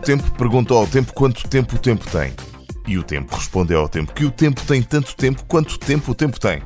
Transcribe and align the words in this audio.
tempo 0.00 0.30
perguntou 0.32 0.78
ao 0.78 0.86
tempo 0.86 1.12
quanto 1.12 1.46
tempo 1.48 1.76
o 1.76 1.78
tempo 1.78 2.08
tem. 2.10 2.32
E 2.86 2.98
o 2.98 3.02
tempo 3.02 3.36
respondeu 3.36 3.80
ao 3.80 3.88
tempo 3.88 4.12
que 4.12 4.24
o 4.24 4.30
tempo 4.30 4.60
tem 4.62 4.82
tanto 4.82 5.14
tempo 5.14 5.44
quanto 5.46 5.78
tempo 5.78 6.10
o 6.12 6.14
tempo 6.14 6.40
tem. 6.40 6.62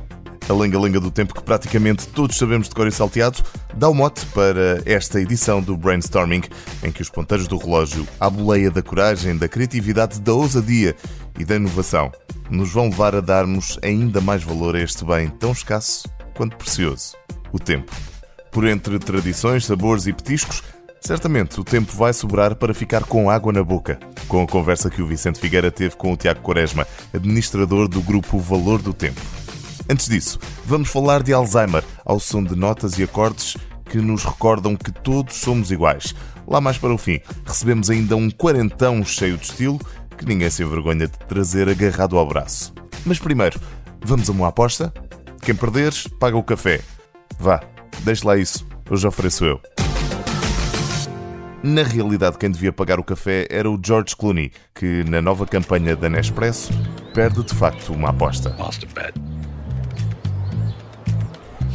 A 0.47 0.53
lenga-lenga 0.53 0.99
do 0.99 1.09
tempo 1.09 1.33
que 1.33 1.43
praticamente 1.43 2.07
todos 2.07 2.37
sabemos 2.37 2.69
de 2.69 2.75
cor 2.75 2.87
e 2.87 2.91
salteado 2.91 3.43
dá 3.75 3.89
o 3.89 3.93
mote 3.93 4.25
para 4.27 4.81
esta 4.85 5.19
edição 5.19 5.59
do 5.59 5.75
Brainstorming, 5.75 6.43
em 6.83 6.91
que 6.91 7.01
os 7.01 7.09
ponteiros 7.09 7.47
do 7.47 7.57
relógio, 7.57 8.07
à 8.19 8.29
boleia 8.29 8.69
da 8.69 8.83
coragem, 8.83 9.35
da 9.35 9.47
criatividade, 9.47 10.21
da 10.21 10.33
ousadia 10.33 10.95
e 11.39 11.43
da 11.43 11.55
inovação, 11.55 12.11
nos 12.49 12.71
vão 12.71 12.89
levar 12.89 13.15
a 13.15 13.21
darmos 13.21 13.79
ainda 13.81 14.21
mais 14.21 14.43
valor 14.43 14.75
a 14.75 14.81
este 14.81 15.03
bem 15.03 15.29
tão 15.29 15.51
escasso 15.51 16.07
quanto 16.35 16.55
precioso: 16.57 17.15
o 17.51 17.57
tempo. 17.57 17.91
Por 18.51 18.65
entre 18.65 18.99
tradições, 18.99 19.65
sabores 19.65 20.05
e 20.05 20.13
petiscos, 20.13 20.63
certamente 21.05 21.59
o 21.59 21.63
tempo 21.63 21.95
vai 21.95 22.11
sobrar 22.13 22.55
para 22.55 22.73
ficar 22.73 23.03
com 23.03 23.29
água 23.29 23.53
na 23.53 23.63
boca, 23.63 23.99
com 24.27 24.41
a 24.41 24.47
conversa 24.47 24.89
que 24.89 25.01
o 25.01 25.07
Vicente 25.07 25.39
Figueira 25.39 25.69
teve 25.69 25.95
com 25.95 26.11
o 26.11 26.17
Tiago 26.17 26.41
Quaresma, 26.41 26.87
administrador 27.13 27.87
do 27.87 28.01
grupo 28.01 28.39
Valor 28.39 28.81
do 28.81 28.91
Tempo. 28.91 29.21
Antes 29.87 30.07
disso, 30.07 30.39
vamos 30.65 30.89
falar 30.89 31.21
de 31.21 31.31
Alzheimer, 31.31 31.83
ao 32.03 32.19
som 32.19 32.43
de 32.43 32.55
notas 32.55 32.97
e 32.97 33.03
acordes 33.03 33.55
que 33.85 33.99
nos 33.99 34.23
recordam 34.23 34.75
que 34.75 34.91
todos 34.91 35.35
somos 35.35 35.71
iguais. 35.71 36.15
Lá 36.47 36.59
mais 36.59 36.79
para 36.79 36.93
o 36.93 36.97
fim, 36.97 37.19
recebemos 37.45 37.91
ainda 37.91 38.15
um 38.15 38.31
quarentão 38.31 39.05
cheio 39.05 39.37
de 39.37 39.45
estilo 39.45 39.79
que 40.17 40.25
ninguém 40.25 40.49
se 40.49 40.63
envergonha 40.63 41.07
de 41.07 41.19
trazer 41.27 41.69
agarrado 41.69 42.17
ao 42.17 42.27
braço. 42.27 42.73
Mas 43.05 43.19
primeiro, 43.19 43.59
vamos 44.03 44.27
a 44.27 44.31
uma 44.31 44.47
aposta? 44.47 44.91
Quem 45.41 45.53
perderes, 45.53 46.07
paga 46.19 46.35
o 46.35 46.43
café. 46.43 46.81
Vá, 47.37 47.61
deixe 47.99 48.25
lá 48.25 48.35
isso, 48.35 48.65
hoje 48.89 49.07
ofereço 49.07 49.45
eu. 49.45 49.84
Na 51.67 51.81
realidade, 51.81 52.37
quem 52.37 52.51
devia 52.51 52.71
pagar 52.71 52.99
o 52.99 53.03
café 53.03 53.47
era 53.49 53.67
o 53.67 53.79
George 53.83 54.15
Clooney, 54.15 54.51
que 54.75 55.03
na 55.05 55.19
nova 55.19 55.47
campanha 55.47 55.95
da 55.95 56.07
Nespresso 56.07 56.71
perde 57.11 57.43
de 57.43 57.55
facto 57.55 57.91
uma 57.91 58.09
aposta. 58.09 58.55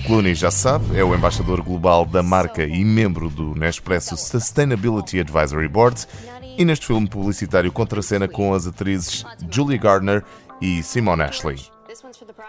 Clooney 0.07 0.33
já 0.33 0.49
sabe, 0.49 0.97
é 0.97 1.03
o 1.03 1.13
embaixador 1.13 1.61
global 1.61 2.07
da 2.07 2.23
marca 2.23 2.65
e 2.65 2.85
membro 2.85 3.29
do 3.29 3.53
Nespresso 3.57 4.17
Sustainability 4.17 5.19
Advisory 5.19 5.67
Board 5.67 6.07
e 6.57 6.65
neste 6.65 6.87
filme 6.87 7.09
publicitário 7.09 7.73
contracena 7.73 8.29
com 8.29 8.55
as 8.55 8.69
atrizes 8.69 9.25
Julie 9.51 9.77
Gardner 9.77 10.23
e 10.63 10.85
Simone 10.85 11.23
Ashley. 11.23 11.59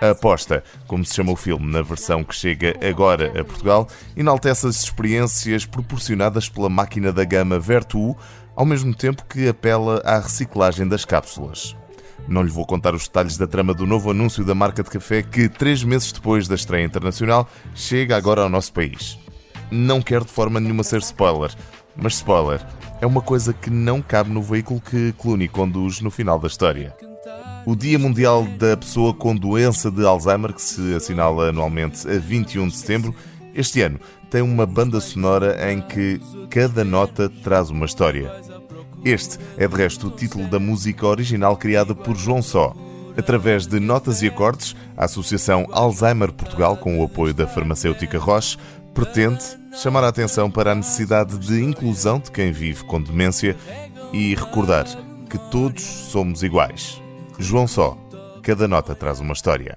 A 0.02 0.09
aposta, 0.09 0.63
como 0.88 1.05
se 1.05 1.13
chama 1.13 1.31
o 1.31 1.35
filme 1.35 1.71
na 1.71 1.83
versão 1.83 2.23
que 2.23 2.33
chega 2.33 2.75
agora 2.81 3.39
a 3.39 3.44
Portugal, 3.44 3.88
enaltece 4.17 4.66
as 4.66 4.83
experiências 4.83 5.63
proporcionadas 5.63 6.49
pela 6.49 6.71
máquina 6.71 7.13
da 7.13 7.23
gama 7.23 7.59
Vertu, 7.59 8.17
ao 8.55 8.66
mesmo 8.66 8.95
tempo 8.95 9.23
que 9.25 9.47
apela 9.47 10.02
à 10.03 10.17
reciclagem 10.17 10.88
das 10.88 11.05
cápsulas. 11.05 11.75
Não 12.27 12.41
lhe 12.41 12.49
vou 12.49 12.66
contar 12.66 12.95
os 12.95 13.03
detalhes 13.03 13.38
da 13.38 13.45
trama 13.45 13.75
do 13.75 13.85
novo 13.85 14.09
anúncio 14.09 14.43
da 14.43 14.55
marca 14.55 14.81
de 14.81 14.89
café 14.89 15.21
que, 15.21 15.47
três 15.47 15.83
meses 15.83 16.11
depois 16.11 16.47
da 16.47 16.55
estreia 16.55 16.83
internacional, 16.83 17.47
chega 17.75 18.17
agora 18.17 18.41
ao 18.41 18.49
nosso 18.49 18.73
país. 18.73 19.19
Não 19.69 20.02
quero 20.02 20.25
de 20.25 20.31
forma 20.31 20.59
nenhuma 20.59 20.83
ser 20.83 21.02
spoiler, 21.02 21.53
mas 21.95 22.15
spoiler 22.15 22.59
é 22.99 23.05
uma 23.05 23.21
coisa 23.21 23.53
que 23.53 23.69
não 23.69 24.02
cabe 24.02 24.31
no 24.31 24.41
veículo 24.41 24.81
que 24.81 25.13
Clooney 25.13 25.47
conduz 25.47 26.02
no 26.02 26.09
final 26.09 26.39
da 26.39 26.47
história. 26.47 27.11
O 27.64 27.76
Dia 27.76 28.00
Mundial 28.00 28.48
da 28.58 28.76
Pessoa 28.76 29.14
com 29.14 29.36
Doença 29.36 29.92
de 29.92 30.04
Alzheimer, 30.04 30.52
que 30.52 30.62
se 30.62 30.95
assinala 30.95 31.50
anualmente 31.50 32.09
a 32.09 32.17
21 32.17 32.67
de 32.67 32.76
setembro, 32.76 33.16
este 33.54 33.81
ano 33.81 34.00
tem 34.31 34.42
uma 34.42 34.66
banda 34.66 34.99
sonora 34.99 35.71
em 35.71 35.80
que 35.80 36.20
cada 36.50 36.83
nota 36.83 37.30
traz 37.44 37.70
uma 37.70 37.86
história. 37.86 38.32
Este 39.05 39.38
é 39.58 39.67
de 39.67 39.76
resto 39.76 40.08
o 40.08 40.11
título 40.11 40.48
da 40.48 40.60
música 40.60 41.05
original 41.05 41.55
criada 41.55 41.94
por 41.94 42.16
João 42.16 42.42
Só. 42.42 42.76
Através 43.16 43.67
de 43.67 43.80
notas 43.80 44.23
e 44.23 44.27
acordes, 44.27 44.76
a 44.98 45.05
Associação 45.05 45.67
Alzheimer 45.71 46.32
Portugal, 46.32 46.76
com 46.76 47.00
o 47.00 47.04
apoio 47.04 47.33
da 47.33 47.45
farmacêutica 47.45 48.17
Roche, 48.17 48.58
pretende 48.94 49.44
chamar 49.73 50.04
a 50.04 50.08
atenção 50.08 50.50
para 50.50 50.71
a 50.71 50.76
necessidade 50.76 51.38
de 51.38 51.64
inclusão 51.64 52.20
de 52.20 52.32
quem 52.32 52.52
vive 52.52 52.83
com 52.86 53.00
demência 53.02 53.55
e 54.11 54.33
recordar 54.33 54.86
que 55.30 55.38
todos 55.50 55.83
somos 55.83 56.42
iguais. 56.42 57.02
João 57.41 57.67
Só. 57.67 57.97
Cada 58.43 58.67
nota 58.67 58.93
traz 58.95 59.19
uma 59.19 59.33
história. 59.33 59.75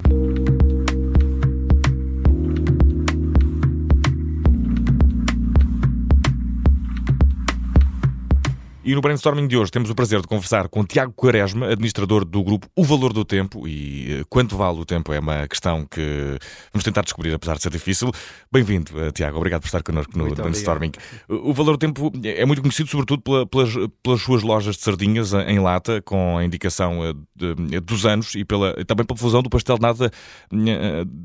E 8.86 8.94
no 8.94 9.00
brainstorming 9.00 9.48
de 9.48 9.56
hoje 9.56 9.70
temos 9.70 9.88
o 9.88 9.94
prazer 9.94 10.20
de 10.20 10.26
conversar 10.26 10.68
com 10.68 10.84
Tiago 10.84 11.10
Quaresma, 11.14 11.68
administrador 11.68 12.22
do 12.22 12.44
grupo 12.44 12.68
O 12.76 12.84
Valor 12.84 13.14
do 13.14 13.24
Tempo. 13.24 13.66
E 13.66 14.20
uh, 14.20 14.26
quanto 14.28 14.58
vale 14.58 14.78
o 14.78 14.84
tempo 14.84 15.10
é 15.10 15.18
uma 15.18 15.48
questão 15.48 15.86
que 15.86 16.36
vamos 16.70 16.84
tentar 16.84 17.00
descobrir, 17.00 17.32
apesar 17.32 17.56
de 17.56 17.62
ser 17.62 17.70
difícil. 17.70 18.12
Bem-vindo, 18.52 18.92
uh, 18.94 19.10
Tiago. 19.10 19.38
Obrigado 19.38 19.62
por 19.62 19.68
estar 19.68 19.82
connosco 19.82 20.12
no 20.18 20.26
muito 20.26 20.42
brainstorming. 20.42 20.92
O, 21.26 21.48
o 21.48 21.54
Valor 21.54 21.72
do 21.72 21.78
Tempo 21.78 22.12
é 22.22 22.44
muito 22.44 22.60
conhecido, 22.60 22.90
sobretudo, 22.90 23.22
pela, 23.22 23.46
pelas, 23.46 23.72
pelas 24.02 24.20
suas 24.20 24.42
lojas 24.42 24.76
de 24.76 24.82
sardinhas 24.82 25.32
em 25.32 25.58
lata, 25.60 26.02
com 26.02 26.36
a 26.36 26.44
indicação 26.44 26.98
de, 27.34 27.80
dos 27.80 28.04
anos 28.04 28.34
e 28.34 28.44
pela, 28.44 28.84
também 28.84 29.06
pela 29.06 29.18
fusão 29.18 29.42
do 29.42 29.48
pastel 29.48 29.76
de 29.76 29.82
nada, 29.82 30.10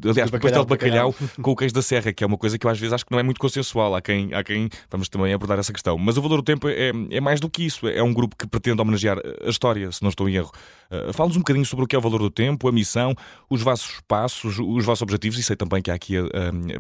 aliás, 0.08 0.32
do 0.32 0.40
pastel 0.40 0.64
de 0.64 0.70
bacalhau, 0.70 1.12
bacalhau 1.12 1.16
com 1.42 1.52
o 1.52 1.56
queijo 1.58 1.74
da 1.74 1.82
serra, 1.82 2.14
que 2.14 2.24
é 2.24 2.28
uma 2.28 2.38
coisa 2.38 2.58
que 2.58 2.66
eu 2.66 2.72
às 2.72 2.80
vezes 2.80 2.94
acho 2.94 3.06
que 3.06 3.12
não 3.12 3.20
é 3.20 3.24
muito 3.24 3.42
consensual. 3.42 3.96
Há 3.96 4.02
quem, 4.02 4.34
há 4.34 4.46
quem 4.46 4.70
vamos 4.90 5.10
também 5.10 5.34
abordar 5.34 5.60
essa 5.60 5.74
questão. 5.74 5.98
Mas 5.98 6.16
o 6.16 6.22
Valor 6.22 6.38
do 6.38 6.44
Tempo 6.44 6.70
é, 6.70 6.92
é 7.12 7.20
mais 7.20 7.42
do 7.42 7.49
do 7.50 7.52
que 7.52 7.66
isso. 7.66 7.88
É 7.88 8.02
um 8.02 8.14
grupo 8.14 8.36
que 8.36 8.48
pretende 8.48 8.80
homenagear 8.82 9.18
a 9.18 9.50
história, 9.50 9.92
se 9.92 10.02
não 10.02 10.10
estou 10.10 10.30
em 10.30 10.36
erro. 10.36 10.52
Uh, 10.90 11.12
Fala-nos 11.14 11.36
um 11.36 11.40
bocadinho 11.40 11.66
sobre 11.66 11.86
o 11.86 11.88
que 11.88 11.96
é 11.96 12.00
o 12.00 12.02
valor 12.02 12.20
do 12.20 12.30
tempo, 12.30 12.68
a 12.68 12.72
missão, 12.72 13.14
os 13.50 13.62
vossos 13.62 14.00
passos, 14.08 14.60
os 14.60 14.86
vossos 14.86 15.02
objetivos, 15.02 15.38
e 15.38 15.44
sei 15.44 15.56
também 15.56 15.82
que 15.82 15.92
há 15.92 15.94
aqui, 15.94 16.20
uh, 16.20 16.30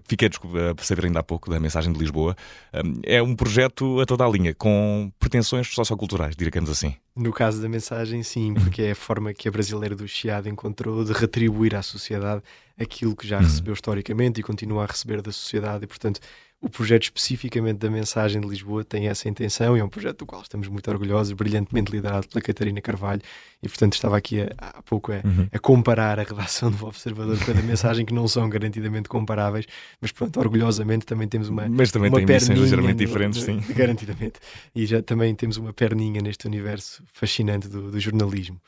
fiquei 0.07 0.29
a 0.29 0.83
saber 0.83 1.05
ainda 1.05 1.19
há 1.19 1.23
pouco 1.23 1.49
da 1.49 1.59
mensagem 1.59 1.91
de 1.91 1.99
Lisboa, 1.99 2.35
uh, 2.73 2.99
é 3.03 3.21
um 3.21 3.35
projeto 3.35 3.99
a 3.99 4.05
toda 4.05 4.25
a 4.25 4.29
linha, 4.29 4.53
com 4.55 5.11
pretensões 5.19 5.67
socioculturais, 5.67 6.35
digamos 6.35 6.69
assim. 6.69 6.95
No 7.15 7.31
caso 7.31 7.61
da 7.61 7.69
mensagem, 7.69 8.23
sim, 8.23 8.53
porque 8.53 8.81
é 8.81 8.91
a 8.91 8.95
forma 8.95 9.33
que 9.33 9.47
a 9.47 9.51
brasileira 9.51 9.95
do 9.95 10.07
Chiado 10.07 10.47
encontrou 10.47 11.03
de 11.03 11.11
retribuir 11.11 11.75
à 11.75 11.83
sociedade 11.83 12.41
aquilo 12.79 13.15
que 13.15 13.27
já 13.27 13.37
uhum. 13.37 13.43
recebeu 13.43 13.73
historicamente 13.73 14.39
e 14.39 14.43
continua 14.43 14.83
a 14.83 14.87
receber 14.87 15.21
da 15.21 15.31
sociedade, 15.31 15.83
e 15.83 15.87
portanto 15.87 16.19
o 16.61 16.69
projeto 16.69 17.03
especificamente 17.03 17.77
da 17.77 17.89
mensagem 17.89 18.41
de 18.41 18.47
Lisboa 18.47 18.83
tem 18.83 19.07
essa 19.07 19.29
intenção 19.29 19.77
e 19.77 19.79
é 19.79 19.83
um 19.83 19.87
projeto 19.87 20.19
do 20.19 20.25
qual 20.25 20.41
estamos 20.41 20.67
muito 20.67 20.89
orgulhosos, 20.91 21.31
brilhantemente 21.31 21.89
liderado 21.89 22.27
pela 22.27 22.41
Catarina 22.41 22.81
Carvalho 22.81 23.21
e 23.63 23.69
portanto 23.69 23.93
estava 23.93 24.17
aqui 24.17 24.41
a, 24.41 24.49
há 24.57 24.81
pouco 24.81 25.13
a, 25.13 25.21
uhum. 25.23 25.47
a, 25.51 25.59
comparar 25.59 26.19
a 26.19 26.23
redação 26.23 26.69
do 26.71 26.85
Observador 26.85 27.37
com 27.45 27.51
a 27.51 27.53
da 27.53 27.61
mensagem 27.61 28.05
que 28.05 28.13
não 28.13 28.27
são 28.27 28.49
garantidamente 28.49 29.07
comparáveis, 29.07 29.65
mas 30.01 30.11
pronto, 30.11 30.37
orgulhosamente 30.37 31.05
também 31.05 31.29
temos 31.29 31.47
uma 31.47 31.67
Mas 31.69 31.91
também 31.91 32.09
uma 32.09 32.17
tem 32.17 32.25
missões 32.25 32.59
ligeiramente 32.59 33.05
diferentes, 33.05 33.41
sim. 33.41 33.61
Garantidamente. 33.69 34.39
E 34.75 34.85
já 34.85 35.01
também 35.01 35.33
temos 35.35 35.55
uma 35.55 35.71
perninha 35.71 36.21
neste 36.21 36.45
universo 36.45 37.03
fascinante 37.13 37.69
do, 37.69 37.89
do 37.89 37.99
jornalismo. 37.99 38.59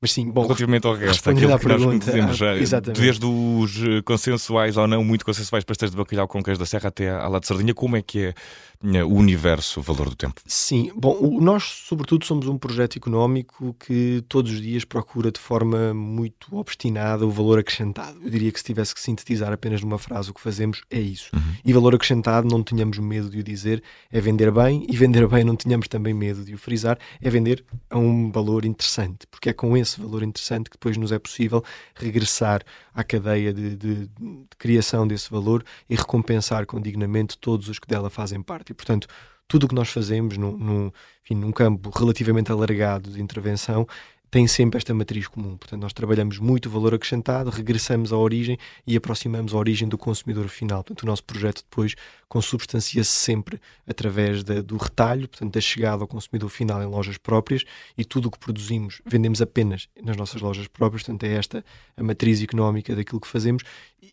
Mas 0.00 0.12
sim, 0.12 0.30
bom, 0.30 0.42
relativamente 0.42 0.86
ao 0.86 0.94
resto, 0.94 1.30
aquilo 1.30 1.58
que 1.58 1.66
pergunta, 1.66 2.12
nós 2.12 2.38
conhecemos, 2.38 2.42
ah, 2.42 2.80
desde 2.80 3.24
os 3.24 3.82
eh, 3.82 4.02
consensuais 4.02 4.76
ou 4.76 4.86
não 4.86 5.02
muito 5.02 5.24
consensuais 5.24 5.64
pastéis 5.64 5.90
de 5.90 5.96
bacalhau 5.96 6.28
com 6.28 6.42
queijo 6.42 6.60
da 6.60 6.66
serra 6.66 6.88
até 6.88 7.08
à 7.08 7.26
lá 7.28 7.38
de 7.38 7.46
sardinha, 7.46 7.72
como 7.72 7.96
é 7.96 8.02
que 8.02 8.18
é 8.18 8.28
eh, 8.28 8.34
o 8.82 9.14
universo, 9.14 9.80
o 9.80 9.82
valor 9.82 10.08
do 10.08 10.14
tempo? 10.14 10.40
Sim, 10.46 10.92
bom, 10.94 11.40
nós 11.40 11.64
sobretudo 11.64 12.24
somos 12.24 12.46
um 12.46 12.56
projeto 12.56 12.96
económico 12.96 13.74
que 13.80 14.22
todos 14.28 14.52
os 14.52 14.60
dias 14.60 14.84
procura 14.84 15.32
de 15.32 15.40
forma 15.40 15.92
muito 15.92 16.56
obstinada 16.56 17.26
o 17.26 17.30
valor 17.30 17.58
acrescentado. 17.58 18.20
Eu 18.22 18.30
diria 18.30 18.52
que 18.52 18.58
se 18.58 18.64
tivesse 18.64 18.94
que 18.94 19.00
sintetizar 19.00 19.52
apenas 19.52 19.80
numa 19.80 19.98
frase 19.98 20.30
o 20.30 20.34
que 20.34 20.40
fazemos 20.40 20.82
é 20.90 21.00
isso. 21.00 21.30
Uhum. 21.34 21.54
E 21.64 21.72
valor 21.72 21.94
acrescentado, 21.94 22.46
não 22.48 22.62
tenhamos 22.62 22.98
medo 22.98 23.28
de 23.28 23.40
o 23.40 23.42
dizer, 23.42 23.82
é 24.10 24.20
vender 24.20 24.52
bem, 24.52 24.86
e 24.88 24.96
vender 24.96 25.26
bem 25.26 25.42
não 25.42 25.56
tenhamos 25.56 25.88
também 25.88 26.14
medo 26.14 26.44
de 26.44 26.54
o 26.54 26.58
frisar, 26.58 26.98
é 27.20 27.28
vender 27.28 27.64
a 27.90 27.98
um 27.98 28.30
valor 28.30 28.64
interessante, 28.64 29.26
porque 29.30 29.48
é 29.48 29.52
com 29.52 29.76
esse 29.76 29.96
esse 29.96 30.00
valor 30.00 30.22
interessante 30.22 30.68
que 30.68 30.76
depois 30.76 30.96
nos 30.96 31.10
é 31.10 31.18
possível 31.18 31.64
regressar 31.94 32.62
à 32.94 33.02
cadeia 33.02 33.52
de, 33.52 33.76
de, 33.76 33.94
de 34.06 34.46
criação 34.58 35.06
desse 35.06 35.30
valor 35.30 35.64
e 35.88 35.94
recompensar 35.94 36.66
com 36.66 36.80
dignamente 36.80 37.38
todos 37.38 37.68
os 37.68 37.78
que 37.78 37.88
dela 37.88 38.10
fazem 38.10 38.42
parte. 38.42 38.65
E, 38.70 38.74
portanto, 38.74 39.06
tudo 39.48 39.64
o 39.64 39.68
que 39.68 39.74
nós 39.74 39.88
fazemos 39.88 40.36
num, 40.36 40.90
enfim, 41.24 41.34
num 41.34 41.52
campo 41.52 41.90
relativamente 41.90 42.50
alargado 42.50 43.10
de 43.10 43.20
intervenção 43.20 43.86
tem 44.30 44.46
sempre 44.46 44.78
esta 44.78 44.92
matriz 44.92 45.28
comum. 45.28 45.56
Portanto, 45.56 45.80
nós 45.80 45.92
trabalhamos 45.92 46.38
muito 46.38 46.66
o 46.66 46.70
valor 46.70 46.94
acrescentado, 46.94 47.50
regressamos 47.50 48.12
à 48.12 48.16
origem 48.16 48.58
e 48.86 48.96
aproximamos 48.96 49.54
a 49.54 49.56
origem 49.56 49.88
do 49.88 49.96
consumidor 49.96 50.48
final. 50.48 50.82
Portanto, 50.82 51.02
o 51.02 51.06
nosso 51.06 51.24
projeto 51.24 51.62
depois 51.68 51.94
consubstancia-se 52.28 53.10
sempre 53.10 53.60
através 53.86 54.42
da, 54.42 54.60
do 54.60 54.76
retalho, 54.76 55.28
portanto, 55.28 55.54
da 55.54 55.60
chegada 55.60 56.02
ao 56.02 56.08
consumidor 56.08 56.50
final 56.50 56.82
em 56.82 56.86
lojas 56.86 57.16
próprias 57.18 57.64
e 57.96 58.04
tudo 58.04 58.26
o 58.26 58.30
que 58.30 58.38
produzimos 58.38 59.00
vendemos 59.06 59.40
apenas 59.40 59.88
nas 60.02 60.16
nossas 60.16 60.40
lojas 60.40 60.66
próprias. 60.66 61.02
Portanto, 61.02 61.24
é 61.24 61.34
esta 61.34 61.64
a 61.96 62.02
matriz 62.02 62.42
económica 62.42 62.94
daquilo 62.94 63.20
que 63.20 63.28
fazemos 63.28 63.62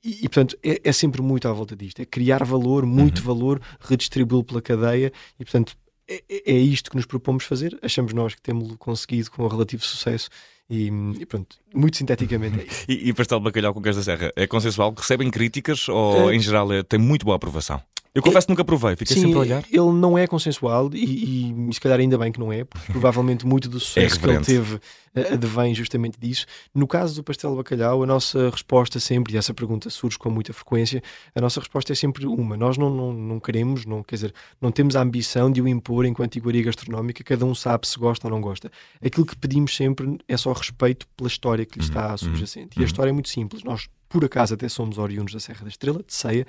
e, 0.04 0.26
e 0.26 0.30
portanto, 0.30 0.58
é, 0.62 0.82
é, 0.84 0.92
sempre 0.92 1.22
muito 1.22 1.48
à 1.48 1.54
volta 1.54 1.76
disto. 1.76 2.02
É 2.02 2.06
criar 2.06 2.44
valor, 2.44 2.86
muito 2.86 3.20
uhum. 3.20 3.26
valor, 3.26 3.62
redistribuí-lo 3.80 4.44
pela 4.44 4.62
cadeia 4.62 5.12
e, 5.40 5.44
portanto, 5.46 5.76
é, 6.08 6.24
é, 6.30 6.52
é 6.54 6.58
isto 6.58 6.90
que 6.90 6.96
nos 6.96 7.06
propomos 7.06 7.44
fazer. 7.46 7.78
Achamos 7.82 8.14
nós 8.14 8.36
que 8.36 8.42
temos 8.42 8.76
conseguido 8.78 9.32
com 9.32 9.48
relativo 9.48 9.84
sucesso 9.84 10.30
e, 10.70 10.90
e, 11.20 11.26
pronto, 11.26 11.58
muito 11.74 11.98
sinteticamente 11.98 12.60
é 12.60 12.64
isso. 12.64 12.86
e, 12.90 13.10
e 13.10 13.14
pastel 13.14 13.40
de 13.40 13.46
bacalhau 13.46 13.74
com 13.74 13.82
queijo 13.82 14.00
da 14.00 14.04
serra 14.04 14.32
é 14.36 14.48
consensual? 14.48 14.94
Recebem 14.96 15.30
críticas 15.30 15.88
ou 15.90 16.32
é... 16.32 16.36
em 16.36 16.40
geral 16.40 16.72
é, 16.72 16.84
tem 16.84 17.00
muito 17.00 17.26
boa 17.26 17.36
aprovação? 17.36 17.82
Eu 18.16 18.22
confesso 18.22 18.46
que 18.46 18.54
nunca 18.54 18.64
provei, 18.64 18.96
fiquei 18.96 19.16
Sim, 19.16 19.22
sempre 19.22 19.38
a 19.38 19.40
olhar. 19.40 19.64
Ele 19.72 19.92
não 19.92 20.16
é 20.16 20.28
consensual 20.28 20.92
e, 20.94 21.52
e, 21.52 21.74
se 21.74 21.82
calhar 21.82 22.00
ainda 22.00 22.16
bem 22.16 22.32
que 22.32 22.40
não 22.40 22.54
é, 22.54 22.64
porque 22.64 22.92
provavelmente 22.92 23.44
muito 23.46 23.68
do 23.68 23.80
sucesso 23.80 24.18
é 24.18 24.20
que 24.20 24.30
ele 24.30 24.40
teve 24.40 24.76
uh, 24.76 25.34
advém 25.34 25.74
justamente 25.74 26.20
disso. 26.20 26.46
No 26.76 26.86
caso 26.86 27.16
do 27.16 27.24
pastel 27.24 27.50
de 27.52 27.58
bacalhau, 27.58 28.04
a 28.04 28.06
nossa 28.06 28.52
resposta 28.52 29.00
sempre, 29.00 29.34
e 29.34 29.38
essa 29.38 29.52
pergunta 29.52 29.90
surge 29.90 30.20
com 30.20 30.30
muita 30.30 30.54
frequência, 30.54 31.02
a 31.34 31.42
nossa 31.42 31.60
resposta 31.60 31.92
é 31.92 31.96
sempre 31.96 32.28
uma. 32.28 32.56
Nós 32.56 32.78
não, 32.78 32.92
não, 32.92 33.12
não 33.12 33.40
queremos, 33.40 33.84
não, 33.84 34.04
quer 34.04 34.16
dizer, 34.16 34.34
não 34.62 34.72
temos 34.72 34.96
a 34.96 35.02
ambição 35.02 35.52
de 35.52 35.60
o 35.60 35.68
impor 35.68 36.06
enquanto 36.06 36.36
iguaria 36.36 36.62
gastronómica, 36.62 37.24
cada 37.24 37.46
um 37.46 37.56
sabe 37.56 37.88
se 37.88 37.98
gosta 37.98 38.28
ou 38.28 38.32
não 38.32 38.42
gosta. 38.42 38.72
Aquilo 39.04 39.26
que 39.26 39.36
pedimos 39.36 39.76
sempre 39.76 40.20
é 40.28 40.38
só 40.38 40.52
respeito 40.52 41.08
pela 41.18 41.28
história 41.28 41.66
que 41.66 41.80
lhe 41.80 41.86
está 41.86 42.12
uhum. 42.12 42.18
subjacente. 42.20 42.76
E 42.76 42.78
a 42.78 42.82
uhum. 42.82 42.86
história 42.86 43.10
é 43.10 43.14
muito 43.14 43.30
simples. 43.30 43.64
Nós 43.64 43.90
por 44.14 44.24
acaso 44.24 44.54
até 44.54 44.70
somos 44.70 45.00
oriundos 45.00 45.34
da 45.34 45.40
Serra 45.40 45.64
da 45.64 45.70
Estrela, 45.70 46.04
de 46.06 46.14
Ceia, 46.14 46.46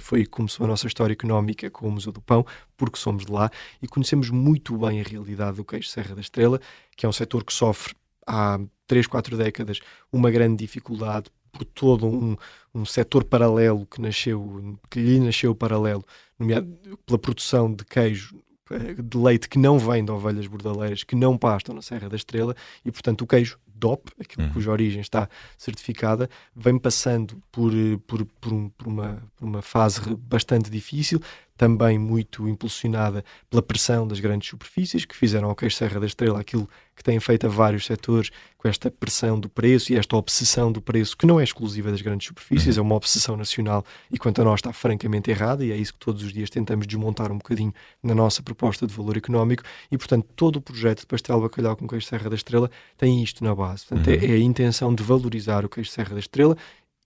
foi 0.00 0.24
que 0.24 0.30
começou 0.30 0.64
a 0.64 0.66
nossa 0.66 0.88
história 0.88 1.12
económica 1.12 1.70
com 1.70 1.86
o 1.86 1.92
Museu 1.92 2.10
do 2.10 2.20
Pão, 2.20 2.44
porque 2.76 2.98
somos 2.98 3.24
de 3.24 3.30
lá 3.30 3.52
e 3.80 3.86
conhecemos 3.86 4.30
muito 4.30 4.76
bem 4.76 5.00
a 5.00 5.04
realidade 5.04 5.58
do 5.58 5.64
queijo 5.64 5.88
Serra 5.88 6.16
da 6.16 6.20
Estrela, 6.20 6.60
que 6.96 7.06
é 7.06 7.08
um 7.08 7.12
setor 7.12 7.44
que 7.44 7.52
sofre 7.52 7.94
há 8.26 8.58
3, 8.88 9.06
4 9.06 9.36
décadas 9.36 9.78
uma 10.12 10.28
grande 10.28 10.56
dificuldade 10.56 11.30
por 11.52 11.64
todo 11.64 12.04
um, 12.04 12.36
um 12.74 12.84
setor 12.84 13.22
paralelo 13.22 13.86
que 13.86 14.00
nasceu, 14.00 14.76
que 14.90 14.98
lhe 14.98 15.20
nasceu 15.20 15.54
paralelo, 15.54 16.04
nomeado 16.36 16.66
pela 17.06 17.16
produção 17.16 17.72
de 17.72 17.84
queijo 17.84 18.42
eh, 18.72 18.94
de 19.00 19.16
leite 19.16 19.48
que 19.48 19.56
não 19.56 19.78
vem 19.78 20.04
de 20.04 20.10
ovelhas 20.10 20.48
bordaleiras, 20.48 21.04
que 21.04 21.14
não 21.14 21.38
pastam 21.38 21.76
na 21.76 21.82
Serra 21.82 22.08
da 22.08 22.16
Estrela, 22.16 22.56
e 22.84 22.90
portanto 22.90 23.22
o 23.22 23.26
queijo 23.26 23.56
DOP, 23.74 24.10
aquilo 24.20 24.46
uhum. 24.46 24.52
cuja 24.52 24.70
origem 24.70 25.00
está 25.00 25.28
certificada, 25.58 26.28
vem 26.54 26.78
passando 26.78 27.42
por, 27.50 27.72
eh, 27.74 27.98
por, 28.06 28.24
por, 28.24 28.52
um, 28.52 28.68
por, 28.70 28.86
uma, 28.86 29.22
por 29.36 29.44
uma 29.44 29.62
fase 29.62 30.00
bastante 30.16 30.70
difícil, 30.70 31.20
também 31.56 31.98
muito 31.98 32.48
impulsionada 32.48 33.24
pela 33.48 33.62
pressão 33.62 34.06
das 34.06 34.20
grandes 34.20 34.48
superfícies, 34.48 35.04
que 35.04 35.16
fizeram 35.16 35.48
ao 35.48 35.54
queijo 35.54 35.76
Serra 35.76 36.00
da 36.00 36.06
Estrela 36.06 36.40
aquilo 36.40 36.68
que 36.96 37.02
têm 37.02 37.18
feito 37.18 37.46
a 37.46 37.48
vários 37.48 37.86
setores, 37.86 38.30
com 38.56 38.68
esta 38.68 38.90
pressão 38.90 39.38
do 39.38 39.48
preço 39.48 39.92
e 39.92 39.96
esta 39.96 40.16
obsessão 40.16 40.70
do 40.70 40.80
preço, 40.80 41.16
que 41.16 41.26
não 41.26 41.38
é 41.38 41.44
exclusiva 41.44 41.90
das 41.90 42.00
grandes 42.00 42.28
superfícies, 42.28 42.76
uhum. 42.76 42.82
é 42.82 42.86
uma 42.86 42.94
obsessão 42.94 43.36
nacional 43.36 43.84
e 44.10 44.18
quanto 44.18 44.40
a 44.40 44.44
nós 44.44 44.58
está 44.58 44.72
francamente 44.72 45.30
errada, 45.30 45.64
e 45.64 45.70
é 45.70 45.76
isso 45.76 45.92
que 45.92 45.98
todos 45.98 46.22
os 46.22 46.32
dias 46.32 46.48
tentamos 46.48 46.86
desmontar 46.86 47.30
um 47.30 47.38
bocadinho 47.38 47.74
na 48.02 48.14
nossa 48.14 48.42
proposta 48.42 48.86
de 48.86 48.94
valor 48.94 49.16
económico, 49.16 49.62
e 49.90 49.98
portanto 49.98 50.26
todo 50.34 50.56
o 50.56 50.60
projeto 50.60 51.00
de 51.00 51.06
pastel 51.06 51.40
bacalhau 51.40 51.76
com 51.76 51.86
queijo 51.86 52.06
Serra 52.06 52.30
da 52.30 52.36
Estrela 52.36 52.70
tem 52.96 53.22
isto 53.22 53.44
na 53.44 53.54
base. 53.54 53.86
Portanto, 53.86 54.08
é, 54.08 54.14
uhum. 54.14 54.22
é, 54.22 54.26
é 54.26 54.32
a 54.34 54.38
intenção 54.38 54.94
de 54.94 55.02
valorizar 55.02 55.64
o 55.64 55.68
queijo 55.68 55.90
Serra 55.90 56.14
da 56.14 56.20
Estrela 56.20 56.56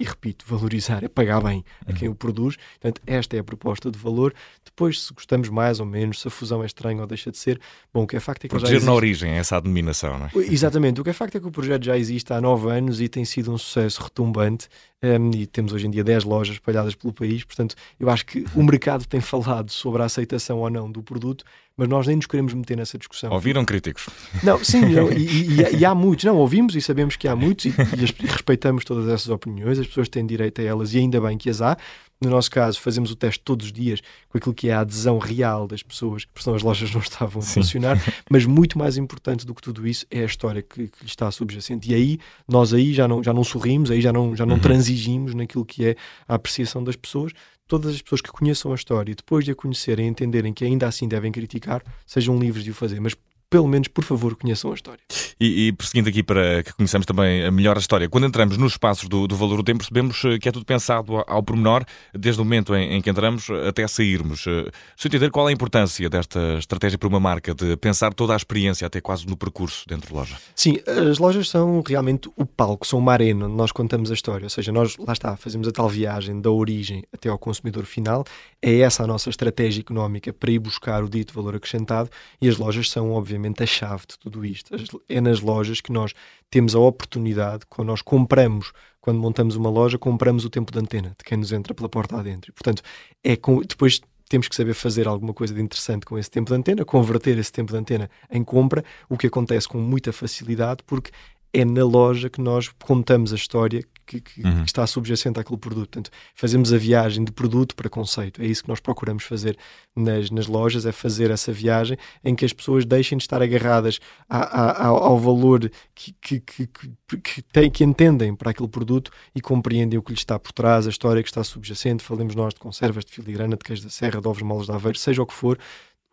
e 0.00 0.04
repito, 0.04 0.44
valorizar 0.46 1.02
é 1.02 1.08
pagar 1.08 1.42
bem 1.42 1.64
a 1.86 1.92
quem 1.92 2.06
uhum. 2.08 2.14
o 2.14 2.16
produz. 2.16 2.56
Portanto, 2.80 3.00
esta 3.04 3.36
é 3.36 3.40
a 3.40 3.44
proposta 3.44 3.90
de 3.90 3.98
valor. 3.98 4.32
Depois, 4.64 5.02
se 5.02 5.12
gostamos 5.12 5.48
mais 5.48 5.80
ou 5.80 5.86
menos, 5.86 6.20
se 6.20 6.28
a 6.28 6.30
fusão 6.30 6.62
é 6.62 6.66
estranha 6.66 7.00
ou 7.00 7.06
deixa 7.06 7.32
de 7.32 7.38
ser, 7.38 7.60
bom, 7.92 8.04
o 8.04 8.06
que 8.06 8.16
é 8.16 8.20
facto 8.20 8.44
é 8.44 8.48
que 8.48 8.50
Proteger 8.50 8.68
já 8.68 8.76
existe... 8.76 8.86
na 8.86 8.94
origem 8.94 9.32
essa 9.32 9.60
denominação, 9.60 10.18
não 10.18 10.26
é? 10.26 10.30
Exatamente. 10.36 11.00
O 11.00 11.04
que 11.04 11.10
é 11.10 11.12
facto 11.12 11.36
é 11.36 11.40
que 11.40 11.46
o 11.46 11.50
projeto 11.50 11.84
já 11.84 11.98
existe 11.98 12.32
há 12.32 12.40
nove 12.40 12.70
anos 12.70 13.00
e 13.00 13.08
tem 13.08 13.24
sido 13.24 13.52
um 13.52 13.58
sucesso 13.58 14.02
retumbante. 14.02 14.68
Um, 15.00 15.30
e 15.32 15.46
temos 15.46 15.72
hoje 15.72 15.86
em 15.86 15.90
dia 15.90 16.02
10 16.02 16.24
lojas 16.24 16.56
espalhadas 16.56 16.92
pelo 16.96 17.12
país, 17.12 17.44
portanto, 17.44 17.76
eu 18.00 18.10
acho 18.10 18.26
que 18.26 18.44
o 18.52 18.64
mercado 18.64 19.06
tem 19.06 19.20
falado 19.20 19.70
sobre 19.70 20.02
a 20.02 20.06
aceitação 20.06 20.58
ou 20.58 20.68
não 20.68 20.90
do 20.90 21.04
produto, 21.04 21.44
mas 21.76 21.88
nós 21.88 22.08
nem 22.08 22.16
nos 22.16 22.26
queremos 22.26 22.52
meter 22.52 22.76
nessa 22.76 22.98
discussão. 22.98 23.30
Ouviram 23.30 23.64
críticos? 23.64 24.08
Não, 24.42 24.62
sim, 24.64 24.80
não, 24.80 25.12
e, 25.12 25.60
e, 25.60 25.76
e, 25.78 25.84
há 25.84 25.94
muitos, 25.94 26.24
não, 26.24 26.36
ouvimos 26.36 26.74
e 26.74 26.80
sabemos 26.82 27.14
que 27.14 27.28
há 27.28 27.36
muitos 27.36 27.66
e, 27.66 27.68
e, 27.68 28.26
respeitamos 28.26 28.84
todas 28.84 29.08
essas 29.08 29.28
opiniões, 29.28 29.78
as 29.78 29.86
pessoas 29.86 30.08
têm 30.08 30.26
direito 30.26 30.60
a 30.60 30.64
elas 30.64 30.92
e 30.92 30.98
ainda 30.98 31.20
bem 31.20 31.38
que 31.38 31.48
as 31.48 31.62
há. 31.62 31.76
No 32.20 32.30
nosso 32.30 32.50
caso, 32.50 32.80
fazemos 32.80 33.12
o 33.12 33.16
teste 33.16 33.40
todos 33.44 33.66
os 33.66 33.72
dias 33.72 34.00
com 34.28 34.38
aquilo 34.38 34.54
que 34.54 34.68
é 34.68 34.72
a 34.72 34.80
adesão 34.80 35.18
real 35.18 35.68
das 35.68 35.84
pessoas, 35.84 36.24
porque 36.24 36.42
senão 36.42 36.56
as 36.56 36.62
lojas 36.62 36.92
não 36.92 37.00
estavam 37.00 37.40
Sim. 37.40 37.48
a 37.48 37.62
funcionar. 37.62 38.14
Mas 38.28 38.44
muito 38.44 38.76
mais 38.76 38.96
importante 38.96 39.46
do 39.46 39.54
que 39.54 39.62
tudo 39.62 39.86
isso 39.86 40.04
é 40.10 40.22
a 40.22 40.24
história 40.24 40.60
que, 40.60 40.88
que 40.88 41.04
lhe 41.04 41.06
está 41.06 41.30
subjacente. 41.30 41.90
E 41.90 41.94
aí, 41.94 42.18
nós 42.48 42.74
aí 42.74 42.92
já 42.92 43.06
não, 43.06 43.22
já 43.22 43.32
não 43.32 43.44
sorrimos, 43.44 43.90
aí 43.90 44.00
já 44.00 44.12
não, 44.12 44.34
já 44.34 44.44
não 44.44 44.56
uhum. 44.56 44.60
transigimos 44.60 45.32
naquilo 45.32 45.64
que 45.64 45.86
é 45.86 45.96
a 46.26 46.34
apreciação 46.34 46.82
das 46.82 46.96
pessoas. 46.96 47.32
Todas 47.68 47.94
as 47.94 48.02
pessoas 48.02 48.20
que 48.20 48.32
conheçam 48.32 48.72
a 48.72 48.74
história 48.74 49.12
e 49.12 49.14
depois 49.14 49.44
de 49.44 49.52
a 49.52 49.54
conhecerem 49.54 50.06
e 50.06 50.08
entenderem 50.08 50.52
que 50.52 50.64
ainda 50.64 50.88
assim 50.88 51.06
devem 51.06 51.30
criticar, 51.30 51.84
sejam 52.06 52.38
livres 52.38 52.64
de 52.64 52.70
o 52.70 52.74
fazer. 52.74 52.98
Mas 52.98 53.14
pelo 53.50 53.66
menos, 53.66 53.88
por 53.88 54.04
favor, 54.04 54.36
conheçam 54.36 54.70
a 54.70 54.74
história. 54.74 55.00
E, 55.40 55.68
e 55.68 55.72
prosseguindo 55.72 56.08
aqui 56.08 56.22
para 56.22 56.62
que 56.62 56.72
conheçamos 56.72 57.06
também 57.06 57.50
melhor 57.50 57.76
a 57.76 57.80
história, 57.80 58.08
quando 58.08 58.26
entramos 58.26 58.56
nos 58.56 58.72
espaços 58.72 59.08
do, 59.08 59.26
do 59.26 59.36
valor 59.36 59.56
do 59.58 59.62
tempo, 59.62 59.78
percebemos 59.78 60.22
eh, 60.24 60.38
que 60.38 60.48
é 60.48 60.52
tudo 60.52 60.64
pensado 60.64 61.16
ao, 61.16 61.24
ao 61.26 61.42
pormenor, 61.42 61.84
desde 62.12 62.40
o 62.40 62.44
momento 62.44 62.74
em, 62.74 62.94
em, 62.94 63.00
que 63.00 63.08
entramos 63.08 63.48
até 63.66 63.86
sairmos. 63.86 64.46
Eh, 64.46 64.70
se 64.96 65.08
entender 65.08 65.30
qual 65.30 65.48
é 65.48 65.50
a 65.50 65.54
importância 65.54 66.08
desta 66.10 66.58
estratégia 66.58 66.98
para 66.98 67.08
uma 67.08 67.20
marca, 67.20 67.54
de 67.54 67.76
pensar 67.76 68.12
toda 68.12 68.34
a 68.34 68.36
experiência, 68.36 68.86
até 68.86 69.00
quase 69.00 69.26
no 69.26 69.36
percurso 69.36 69.84
dentro 69.88 70.12
da 70.12 70.20
loja? 70.20 70.36
Sim, 70.54 70.78
as 71.08 71.18
lojas 71.18 71.48
são 71.48 71.82
realmente 71.86 72.28
o 72.36 72.44
palco, 72.44 72.86
são 72.86 72.98
uma 72.98 73.12
arena 73.12 73.46
onde 73.46 73.54
nós 73.54 73.72
contamos 73.72 74.10
a 74.10 74.14
história, 74.14 74.44
ou 74.44 74.50
seja, 74.50 74.72
nós, 74.72 74.96
lá 74.98 75.12
está, 75.12 75.36
fazemos 75.36 75.66
a 75.68 75.72
tal 75.72 75.88
viagem 75.88 76.40
da 76.40 76.50
origem 76.50 77.02
até 77.12 77.28
ao 77.28 77.38
consumidor 77.38 77.84
final, 77.84 78.24
é 78.60 78.80
essa 78.80 79.04
a 79.04 79.06
nossa 79.06 79.30
estratégia 79.30 79.80
económica 79.80 80.32
para 80.32 80.50
ir 80.50 80.58
buscar 80.58 81.02
o 81.02 81.08
dito 81.08 81.32
valor 81.32 81.54
acrescentado 81.54 82.10
e 82.42 82.48
as 82.48 82.58
lojas 82.58 82.90
são, 82.90 83.12
obviamente, 83.12 83.37
a 83.60 83.66
chave 83.66 84.02
de 84.08 84.18
tudo 84.18 84.44
isto. 84.44 84.74
É 85.08 85.20
nas 85.20 85.40
lojas 85.40 85.80
que 85.80 85.92
nós 85.92 86.12
temos 86.50 86.74
a 86.74 86.78
oportunidade, 86.78 87.64
quando 87.68 87.88
nós 87.88 88.02
compramos, 88.02 88.72
quando 89.00 89.18
montamos 89.18 89.56
uma 89.56 89.70
loja, 89.70 89.98
compramos 89.98 90.44
o 90.44 90.50
tempo 90.50 90.72
de 90.72 90.78
antena 90.78 91.14
de 91.16 91.24
quem 91.24 91.38
nos 91.38 91.52
entra 91.52 91.74
pela 91.74 91.88
porta 91.88 92.16
adentro. 92.16 92.50
E, 92.50 92.52
portanto, 92.52 92.82
é 93.22 93.36
com, 93.36 93.60
depois 93.60 94.00
temos 94.28 94.48
que 94.48 94.54
saber 94.54 94.74
fazer 94.74 95.08
alguma 95.08 95.32
coisa 95.32 95.54
de 95.54 95.60
interessante 95.60 96.04
com 96.04 96.18
esse 96.18 96.30
tempo 96.30 96.50
de 96.50 96.56
antena, 96.56 96.84
converter 96.84 97.38
esse 97.38 97.50
tempo 97.50 97.72
de 97.72 97.78
antena 97.78 98.10
em 98.30 98.44
compra, 98.44 98.84
o 99.08 99.16
que 99.16 99.26
acontece 99.26 99.66
com 99.66 99.78
muita 99.78 100.12
facilidade, 100.12 100.82
porque 100.86 101.10
é 101.52 101.64
na 101.64 101.84
loja 101.84 102.28
que 102.28 102.40
nós 102.40 102.68
contamos 102.84 103.32
a 103.32 103.36
história 103.36 103.82
que, 104.08 104.20
que, 104.22 104.42
uhum. 104.42 104.62
que, 104.62 104.66
está 104.66 104.86
subjacente 104.86 105.38
àquele 105.38 105.58
produto. 105.58 105.90
Portanto, 105.90 106.10
fazemos 106.34 106.72
a 106.72 106.78
viagem 106.78 107.22
de 107.24 107.30
produto 107.30 107.76
para 107.76 107.90
conceito. 107.90 108.40
É 108.40 108.46
isso 108.46 108.62
que 108.62 108.68
nós 108.68 108.80
procuramos 108.80 109.22
fazer 109.24 109.56
nas, 109.94 110.30
nas 110.30 110.46
lojas, 110.46 110.86
é 110.86 110.92
fazer 110.92 111.30
essa 111.30 111.52
viagem 111.52 111.98
em 112.24 112.34
que 112.34 112.44
as 112.44 112.52
pessoas 112.52 112.86
deixem 112.86 113.18
de 113.18 113.24
estar 113.24 113.42
agarradas 113.42 114.00
a, 114.28 114.38
a, 114.38 114.86
ao, 114.86 115.18
valor 115.18 115.70
que, 115.94 116.12
que, 116.20 116.40
que, 116.40 117.42
têm, 117.52 117.70
que 117.70 117.84
entendem 117.84 118.34
para 118.34 118.50
aquele 118.50 118.68
produto 118.68 119.10
e 119.34 119.40
compreendem 119.40 119.98
o 119.98 120.02
que 120.02 120.12
lhe 120.12 120.18
está 120.18 120.38
por 120.38 120.52
trás, 120.52 120.86
a 120.86 120.90
história 120.90 121.22
que 121.22 121.28
está 121.28 121.44
subjacente. 121.44 122.02
Falemos 122.02 122.34
nós 122.34 122.54
de 122.54 122.60
conservas, 122.60 123.04
de 123.04 123.12
filigrana, 123.12 123.56
de 123.56 123.64
queijo 123.64 123.82
da 123.82 123.90
serra, 123.90 124.20
de 124.20 124.26
ovos 124.26 124.42
moles 124.42 124.66
de 124.66 124.72
aveiro, 124.72 124.98
seja 124.98 125.22
o 125.22 125.26
que 125.26 125.34
for, 125.34 125.58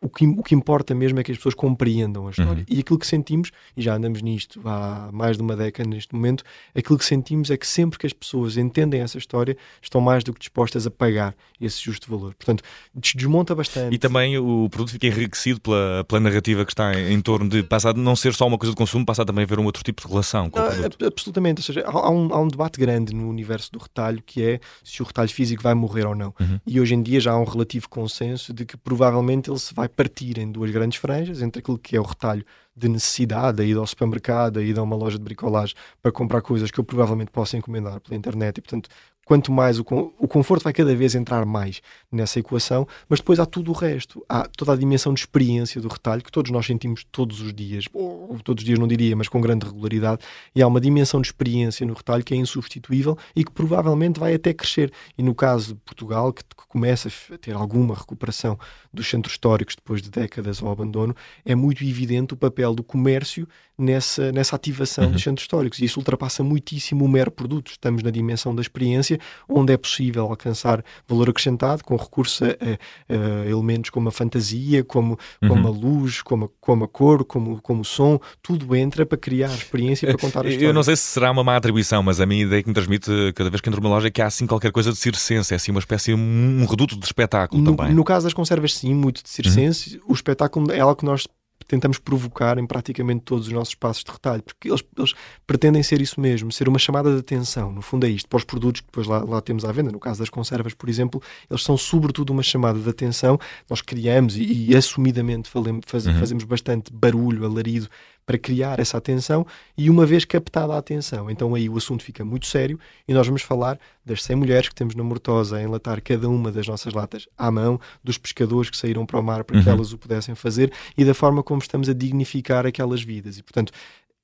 o 0.05 0.09
que, 0.09 0.25
o 0.27 0.43
que 0.43 0.53
importa 0.53 0.93
mesmo 0.93 1.19
é 1.19 1.23
que 1.23 1.31
as 1.31 1.37
pessoas 1.37 1.55
compreendam 1.55 2.27
a 2.27 2.29
história. 2.29 2.59
Uhum. 2.59 2.65
E 2.69 2.79
aquilo 2.79 2.99
que 2.99 3.07
sentimos, 3.07 3.51
e 3.75 3.81
já 3.81 3.95
andamos 3.95 4.21
nisto 4.21 4.61
há 4.63 5.09
mais 5.11 5.35
de 5.35 5.41
uma 5.41 5.55
década 5.55 5.89
neste 5.89 6.13
momento, 6.13 6.43
aquilo 6.75 6.97
que 6.97 7.05
sentimos 7.05 7.49
é 7.49 7.57
que 7.57 7.65
sempre 7.65 7.97
que 7.97 8.05
as 8.05 8.13
pessoas 8.13 8.55
entendem 8.55 9.01
essa 9.01 9.17
história, 9.17 9.57
estão 9.81 9.99
mais 9.99 10.23
do 10.23 10.31
que 10.31 10.39
dispostas 10.39 10.85
a 10.85 10.91
pagar 10.91 11.35
esse 11.59 11.81
justo 11.83 12.09
valor. 12.09 12.35
Portanto, 12.35 12.63
desmonta 12.93 13.55
bastante. 13.55 13.95
E 13.95 13.97
também 13.97 14.37
o 14.37 14.69
produto 14.69 14.91
fica 14.91 15.07
enriquecido 15.07 15.59
pela, 15.59 16.03
pela 16.03 16.19
narrativa 16.19 16.63
que 16.63 16.71
está 16.71 16.93
em, 16.93 17.13
em 17.13 17.21
torno 17.21 17.49
de 17.49 17.63
passar 17.63 17.93
de 17.93 17.99
não 17.99 18.15
ser 18.15 18.33
só 18.33 18.45
uma 18.45 18.57
coisa 18.57 18.73
de 18.73 18.77
consumo, 18.77 19.05
passar 19.05 19.25
também 19.25 19.43
a 19.43 19.47
ver 19.47 19.59
um 19.59 19.65
outro 19.65 19.83
tipo 19.83 20.03
de 20.03 20.07
relação 20.07 20.49
com 20.49 20.59
o 20.59 20.63
produto. 20.63 21.05
Absolutamente. 21.05 21.61
Ou 21.61 21.63
seja, 21.63 21.83
há 21.85 22.11
um, 22.11 22.31
há 22.31 22.39
um, 22.39 22.47
debate 22.47 22.79
grande 22.79 23.13
no 23.13 23.27
universo 23.27 23.71
do 23.71 23.79
retalho 23.79 24.21
que 24.23 24.43
é 24.43 24.59
se 24.83 25.01
o 25.01 25.05
retalho 25.05 25.29
físico 25.29 25.63
vai 25.63 25.73
morrer 25.73 26.05
ou 26.05 26.13
não. 26.13 26.33
Uhum. 26.39 26.59
E 26.67 26.79
hoje 26.79 26.93
em 26.93 27.01
dia 27.01 27.19
já 27.19 27.31
há 27.31 27.39
um 27.39 27.43
relativo 27.43 27.89
consenso 27.89 28.53
de 28.53 28.65
que 28.65 28.77
provavelmente 28.77 29.49
ele 29.49 29.59
se 29.59 29.73
vai 29.73 29.89
partir 29.95 30.37
em 30.37 30.51
duas 30.51 30.71
grandes 30.71 30.99
franjas, 30.99 31.41
entre 31.41 31.59
aquilo 31.59 31.77
que 31.77 31.95
é 31.95 31.99
o 31.99 32.03
retalho 32.03 32.45
de 32.75 32.89
necessidade, 32.89 33.61
a 33.61 33.65
ida 33.65 33.79
ao 33.79 33.87
supermercado, 33.87 34.59
a 34.59 34.63
ida 34.63 34.81
a 34.81 34.83
uma 34.83 34.95
loja 34.95 35.17
de 35.17 35.23
bricolagem 35.23 35.75
para 36.01 36.11
comprar 36.11 36.41
coisas 36.41 36.69
que 36.69 36.79
eu 36.79 36.83
provavelmente 36.83 37.31
possa 37.31 37.55
encomendar 37.55 37.99
pela 38.01 38.17
internet 38.17 38.57
e, 38.57 38.61
portanto, 38.61 38.89
quanto 39.25 39.51
mais 39.51 39.79
o, 39.79 39.85
o 40.19 40.27
conforto 40.27 40.63
vai 40.63 40.71
cada 40.71 40.95
vez 40.95 41.15
entrar 41.15 41.45
mais 41.45 41.81
nessa 42.11 42.39
equação, 42.39 42.87
mas 43.09 43.19
depois 43.19 43.39
há 43.39 43.45
tudo 43.45 43.71
o 43.71 43.73
resto. 43.73 44.23
Há 44.29 44.47
toda 44.47 44.73
a 44.73 44.77
dimensão 44.77 45.13
de 45.13 45.19
experiência 45.21 45.81
do 45.81 45.87
retalho 45.87 46.21
que 46.21 46.31
todos 46.31 46.51
nós 46.51 46.65
sentimos 46.65 47.03
todos 47.11 47.41
os 47.41 47.51
dias, 47.53 47.85
ou 47.91 48.39
todos 48.43 48.61
os 48.61 48.65
dias 48.65 48.79
não 48.79 48.87
diria, 48.87 49.15
mas 49.15 49.27
com 49.27 49.41
grande 49.41 49.65
regularidade, 49.65 50.21
e 50.53 50.61
há 50.61 50.67
uma 50.67 50.79
dimensão 50.79 51.19
de 51.19 51.27
experiência 51.27 51.85
no 51.85 51.93
retalho 51.93 52.23
que 52.23 52.33
é 52.33 52.37
insubstituível 52.37 53.17
e 53.35 53.43
que 53.43 53.51
provavelmente 53.51 54.19
vai 54.19 54.35
até 54.35 54.53
crescer. 54.53 54.93
E 55.17 55.23
no 55.23 55.33
caso 55.33 55.73
de 55.73 55.79
Portugal, 55.81 56.31
que, 56.31 56.43
que 56.43 56.67
começa 56.67 57.09
a 57.33 57.37
ter 57.37 57.53
alguma 57.53 57.95
recuperação 57.95 58.57
dos 58.93 59.09
centros 59.09 59.33
históricos 59.33 59.75
depois 59.75 60.01
de 60.01 60.11
décadas 60.11 60.61
ao 60.61 60.69
abandono, 60.69 61.15
é 61.43 61.55
muito 61.55 61.83
evidente 61.83 62.35
o 62.35 62.37
papel 62.37 62.64
papel 62.65 62.73
do 62.73 62.83
comércio 62.83 63.47
nessa, 63.77 64.31
nessa 64.31 64.55
ativação 64.55 65.05
uhum. 65.05 65.11
dos 65.11 65.21
centros 65.21 65.43
históricos. 65.43 65.79
E 65.79 65.85
isso 65.85 65.99
ultrapassa 65.99 66.43
muitíssimo 66.43 67.03
o 67.03 67.09
mero 67.09 67.29
produto. 67.29 67.71
Estamos 67.71 68.01
na 68.01 68.09
dimensão 68.09 68.55
da 68.55 68.61
experiência, 68.61 69.19
onde 69.47 69.73
é 69.73 69.77
possível 69.77 70.23
alcançar 70.23 70.83
valor 71.07 71.29
acrescentado 71.29 71.83
com 71.83 71.95
recurso 71.95 72.45
a, 72.45 72.47
a, 72.47 73.43
a 73.43 73.49
elementos 73.49 73.89
como 73.89 74.07
a 74.07 74.11
fantasia, 74.11 74.83
como, 74.83 75.19
uhum. 75.41 75.49
como 75.49 75.67
a 75.67 75.71
luz, 75.71 76.21
como, 76.21 76.51
como 76.59 76.85
a 76.85 76.87
cor, 76.87 77.25
como, 77.25 77.61
como 77.61 77.81
o 77.81 77.85
som. 77.85 78.19
Tudo 78.41 78.75
entra 78.75 79.05
para 79.05 79.17
criar 79.17 79.49
a 79.49 79.55
experiência 79.55 80.05
e 80.05 80.09
para 80.09 80.17
contar 80.17 80.45
a 80.45 80.49
história. 80.49 80.67
Eu 80.67 80.73
não 80.73 80.83
sei 80.83 80.95
se 80.95 81.03
será 81.03 81.31
uma 81.31 81.43
má 81.43 81.57
atribuição, 81.57 82.01
mas 82.01 82.19
a 82.21 82.25
minha 82.25 82.43
ideia 82.43 82.63
que 82.63 82.69
me 82.69 82.73
transmite 82.73 83.11
cada 83.35 83.49
vez 83.49 83.61
que 83.61 83.69
entro 83.69 83.81
numa 83.81 83.93
loja 83.93 84.07
é 84.07 84.11
que 84.11 84.21
há 84.21 84.27
assim 84.27 84.47
qualquer 84.47 84.71
coisa 84.71 84.91
de 84.91 84.97
circense, 84.97 85.53
é 85.53 85.57
assim 85.57 85.71
uma 85.71 85.79
espécie, 85.79 86.13
um 86.13 86.65
reduto 86.65 86.97
de 86.97 87.05
espetáculo 87.05 87.61
no, 87.61 87.75
também. 87.75 87.93
No 87.93 88.03
caso 88.03 88.25
das 88.25 88.33
conservas, 88.33 88.73
sim, 88.73 88.93
muito 88.93 89.21
de 89.21 89.29
circense. 89.29 89.97
Uhum. 89.97 90.11
O 90.11 90.13
espetáculo 90.13 90.71
é 90.71 90.79
algo 90.79 90.95
que 90.95 91.05
nós 91.05 91.27
tentamos 91.67 91.97
provocar 91.97 92.57
em 92.57 92.65
praticamente 92.65 93.21
todos 93.23 93.47
os 93.47 93.53
nossos 93.53 93.75
passos 93.75 94.03
de 94.03 94.11
retalho, 94.11 94.43
porque 94.43 94.69
eles, 94.69 94.83
eles, 94.97 95.13
pretendem 95.45 95.81
ser 95.83 96.01
isso 96.01 96.19
mesmo, 96.19 96.51
ser 96.51 96.67
uma 96.67 96.79
chamada 96.79 97.11
de 97.11 97.19
atenção. 97.19 97.71
No 97.71 97.81
fundo 97.81 98.05
é 98.05 98.09
isto. 98.09 98.27
Para 98.27 98.37
os 98.37 98.43
produtos 98.43 98.81
que 98.81 98.87
depois 98.87 99.07
lá, 99.07 99.23
lá, 99.23 99.41
temos 99.41 99.65
à 99.65 99.71
venda, 99.71 99.91
no 99.91 99.99
caso 99.99 100.19
das 100.19 100.29
conservas, 100.29 100.73
por 100.73 100.89
exemplo, 100.89 101.21
eles 101.49 101.63
são 101.63 101.77
sobretudo 101.77 102.31
uma 102.31 102.43
chamada 102.43 102.79
de 102.79 102.89
atenção. 102.89 103.39
Nós 103.69 103.81
criamos 103.81 104.37
e, 104.37 104.71
e 104.71 104.75
assumidamente 104.75 105.49
falemos, 105.49 105.81
faz, 105.85 106.05
uhum. 106.05 106.19
fazemos 106.19 106.43
bastante 106.43 106.91
barulho, 106.93 107.45
alarido, 107.45 107.89
para 108.25 108.37
criar 108.37 108.79
essa 108.79 108.97
atenção 108.97 109.45
e 109.77 109.89
uma 109.89 110.05
vez 110.05 110.25
captada 110.25 110.73
a 110.73 110.77
atenção, 110.77 111.29
então 111.29 111.53
aí 111.53 111.69
o 111.69 111.77
assunto 111.77 112.03
fica 112.03 112.25
muito 112.25 112.47
sério 112.47 112.79
e 113.07 113.13
nós 113.13 113.27
vamos 113.27 113.43
falar 113.43 113.79
das 114.03 114.23
100 114.23 114.35
mulheres 114.35 114.69
que 114.69 114.75
temos 114.75 114.95
na 114.95 115.03
Mortosa 115.03 115.57
a 115.57 115.61
enlatar 115.61 116.01
cada 116.01 116.27
uma 116.27 116.51
das 116.51 116.67
nossas 116.67 116.93
latas 116.93 117.27
à 117.37 117.51
mão, 117.51 117.79
dos 118.03 118.17
pescadores 118.17 118.69
que 118.69 118.77
saíram 118.77 119.05
para 119.05 119.19
o 119.19 119.23
mar 119.23 119.43
para 119.43 119.61
que 119.61 119.67
uhum. 119.67 119.75
elas 119.75 119.93
o 119.93 119.97
pudessem 119.97 120.35
fazer 120.35 120.71
e 120.97 121.05
da 121.05 121.13
forma 121.13 121.43
como 121.43 121.61
estamos 121.61 121.87
a 121.87 121.93
dignificar 121.93 122.65
aquelas 122.65 123.01
vidas. 123.03 123.37
E, 123.37 123.43
portanto, 123.43 123.71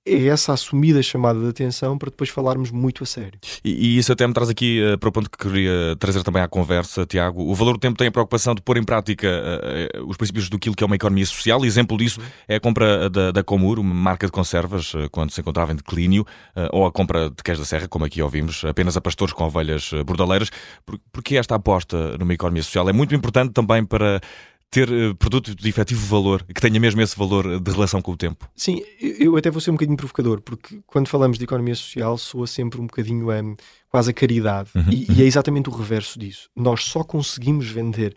é 0.06 0.26
essa 0.26 0.54
assumida 0.54 1.02
chamada 1.04 1.40
de 1.40 1.48
atenção 1.48 1.98
para 1.98 2.10
depois 2.10 2.30
falarmos 2.30 2.72
muito 2.72 3.04
a 3.04 3.06
sério. 3.06 3.40
E, 3.64 3.70
e 3.72 3.98
isso 3.98 4.12
até 4.12 4.26
me 4.26 4.34
traz 4.34 4.50
aqui 4.50 4.82
uh, 4.82 4.98
para 4.98 5.10
o 5.10 5.12
ponto 5.12 5.30
que 5.30 5.38
queria 5.38 5.96
trazer 6.00 6.24
também 6.24 6.42
à 6.42 6.48
conversa, 6.48 7.06
Tiago. 7.06 7.44
O 7.44 7.54
valor 7.54 7.74
do 7.74 7.80
tempo 7.80 7.98
tem 7.98 8.08
a 8.08 8.12
preocupação 8.12 8.56
de 8.56 8.62
pôr 8.62 8.78
em 8.78 8.84
prática 8.84 9.28
uh, 9.28 10.10
os 10.10 10.18
princípios 10.18 10.50
do 10.50 10.58
que 10.58 10.84
é 10.84 10.86
uma 10.86 10.96
economia 10.96 11.26
social. 11.26 11.64
Exemplo 11.64 11.98
disso 11.98 12.20
é 12.48 12.56
a 12.56 12.60
compra 12.60 13.10
da, 13.10 13.32
da 13.32 13.44
Comur, 13.44 13.80
uma 13.80 13.94
marca 13.94 14.26
de 14.26 14.32
conservas, 14.32 14.94
quando 15.12 15.32
se 15.32 15.42
encontrava 15.42 15.72
em 15.72 15.76
declínio, 15.76 16.26
ou 16.72 16.86
a 16.86 16.92
compra 16.92 17.30
de 17.30 17.44
queijo 17.44 17.62
da 17.62 17.66
serra, 17.66 17.88
como 17.88 18.06
aqui 18.06 18.22
ouvimos, 18.22 18.64
apenas 18.66 18.98
a 18.98 19.02
pastores 19.02 19.34
com 19.34 19.44
ovelhas 19.44 19.92
bordaleiras. 20.06 20.50
Por, 20.86 21.00
porque 21.12 21.36
esta 21.36 21.56
aposta 21.56 22.18
numa 22.18 22.34
economia 22.34 22.64
social 22.64 22.90
é 22.90 22.94
muito 22.94 23.14
importante 23.14 23.54
também 23.54 23.84
para 23.84 24.22
ter 24.72 24.90
uh, 24.90 25.14
produto 25.16 25.54
de 25.54 25.70
efetivo 25.70 26.04
valor, 26.08 26.44
que 26.44 26.62
tenha 26.62 26.80
mesmo 26.80 27.02
esse 27.02 27.16
valor 27.18 27.60
de 27.60 27.72
relação 27.72 28.02
com 28.02 28.14
o 28.14 28.18
tempo. 28.18 28.50
Sim, 28.56 28.82
eu 29.00 29.36
até 29.36 29.52
vou 29.52 29.60
ser 29.60 29.70
um 29.70 29.74
bocadinho 29.74 29.98
provocador, 29.98 30.42
porque 30.42 30.80
quando 30.88 31.10
falamos 31.10 31.38
de 31.38 31.44
economia 31.44 31.76
social 31.76 32.18
soa 32.18 32.48
sempre 32.48 32.80
um 32.80 32.88
bocadinho 32.88 33.30
um, 33.30 33.56
quase 33.90 34.10
a 34.10 34.14
caridade, 34.14 34.70
uhum. 34.74 34.90
e, 34.90 35.12
e, 35.12 35.22
é 35.22 35.26
exatamente 35.26 35.70
o 35.70 35.74
reverso 35.74 36.18
disso. 36.18 36.50
Nós 36.56 36.86
só 36.86 37.04
conseguimos 37.04 37.70
vender 37.70 38.16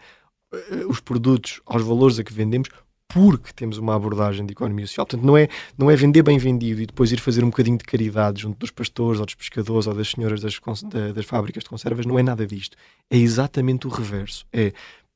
uh, 0.54 0.88
os 0.88 1.00
produtos 1.00 1.60
aos 1.66 1.82
valores 1.82 2.20
a 2.20 2.24
que 2.24 2.32
vendemos 2.32 2.68
porque 3.08 3.52
temos 3.52 3.78
uma 3.78 3.94
abordagem 3.94 4.46
de 4.46 4.52
economia 4.52 4.86
social. 4.86 5.06
Portanto, 5.06 5.24
não 5.24 5.36
é, 5.36 5.48
não 5.78 5.90
é 5.90 5.96
vender 5.96 6.22
bem 6.22 6.38
vendido 6.38 6.82
e 6.82 6.86
depois 6.86 7.12
ir 7.12 7.20
fazer 7.20 7.44
um 7.44 7.50
bocadinho 7.50 7.78
de 7.78 7.84
caridade 7.84 8.42
junto 8.42 8.58
dos 8.58 8.70
pastores 8.70 9.20
ou 9.20 9.26
dos 9.26 9.34
pescadores 9.34 9.86
ou 9.86 9.94
das 9.94 10.10
senhoras 10.10 10.40
das, 10.40 10.58
das 11.14 11.24
fábricas 11.24 11.62
de 11.62 11.70
conservas. 11.70 12.06
Não 12.06 12.18
é 12.18 12.22
nada 12.22 12.46
disto. 12.46 12.76
É 13.08 13.16
exatamente 13.16 13.86
o 13.86 13.90
reverso. 13.90 14.44
É 14.52 14.72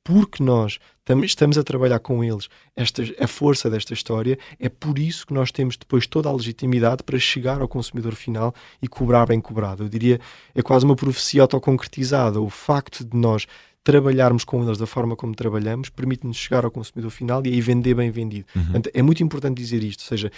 porque 0.08 0.42
nós 0.42 0.78
estamos 1.22 1.58
a 1.58 1.62
trabalhar 1.62 1.98
com 1.98 2.24
eles 2.24 2.48
esta, 2.74 3.02
a 3.20 3.26
força 3.26 3.68
desta 3.68 3.92
história, 3.92 4.38
é 4.58 4.70
por 4.70 4.98
isso 4.98 5.26
que 5.26 5.34
nós 5.34 5.52
temos 5.52 5.76
depois 5.76 6.06
toda 6.06 6.30
a 6.30 6.32
legitimidade 6.32 7.02
para 7.02 7.18
chegar 7.18 7.60
ao 7.60 7.68
consumidor 7.68 8.14
final 8.14 8.54
e 8.80 8.88
cobrar 8.88 9.26
bem 9.26 9.38
cobrado. 9.38 9.84
Eu 9.84 9.88
diria, 9.90 10.18
é 10.54 10.62
quase 10.62 10.86
uma 10.86 10.96
profecia 10.96 11.42
autoconcretizada. 11.42 12.40
O 12.40 12.48
facto 12.48 13.04
de 13.04 13.14
nós 13.14 13.46
trabalharmos 13.84 14.44
com 14.44 14.64
eles 14.64 14.78
da 14.78 14.86
forma 14.86 15.14
como 15.14 15.34
trabalhamos 15.34 15.90
permite-nos 15.90 16.38
chegar 16.38 16.64
ao 16.64 16.70
consumidor 16.70 17.10
final 17.10 17.42
e 17.44 17.50
aí 17.50 17.60
vender 17.60 17.92
bem 17.92 18.10
vendido. 18.10 18.46
Uhum. 18.56 18.62
Portanto, 18.62 18.90
é 18.94 19.02
muito 19.02 19.22
importante 19.22 19.58
dizer 19.58 19.84
isto, 19.84 20.00
ou 20.00 20.08
seja, 20.08 20.32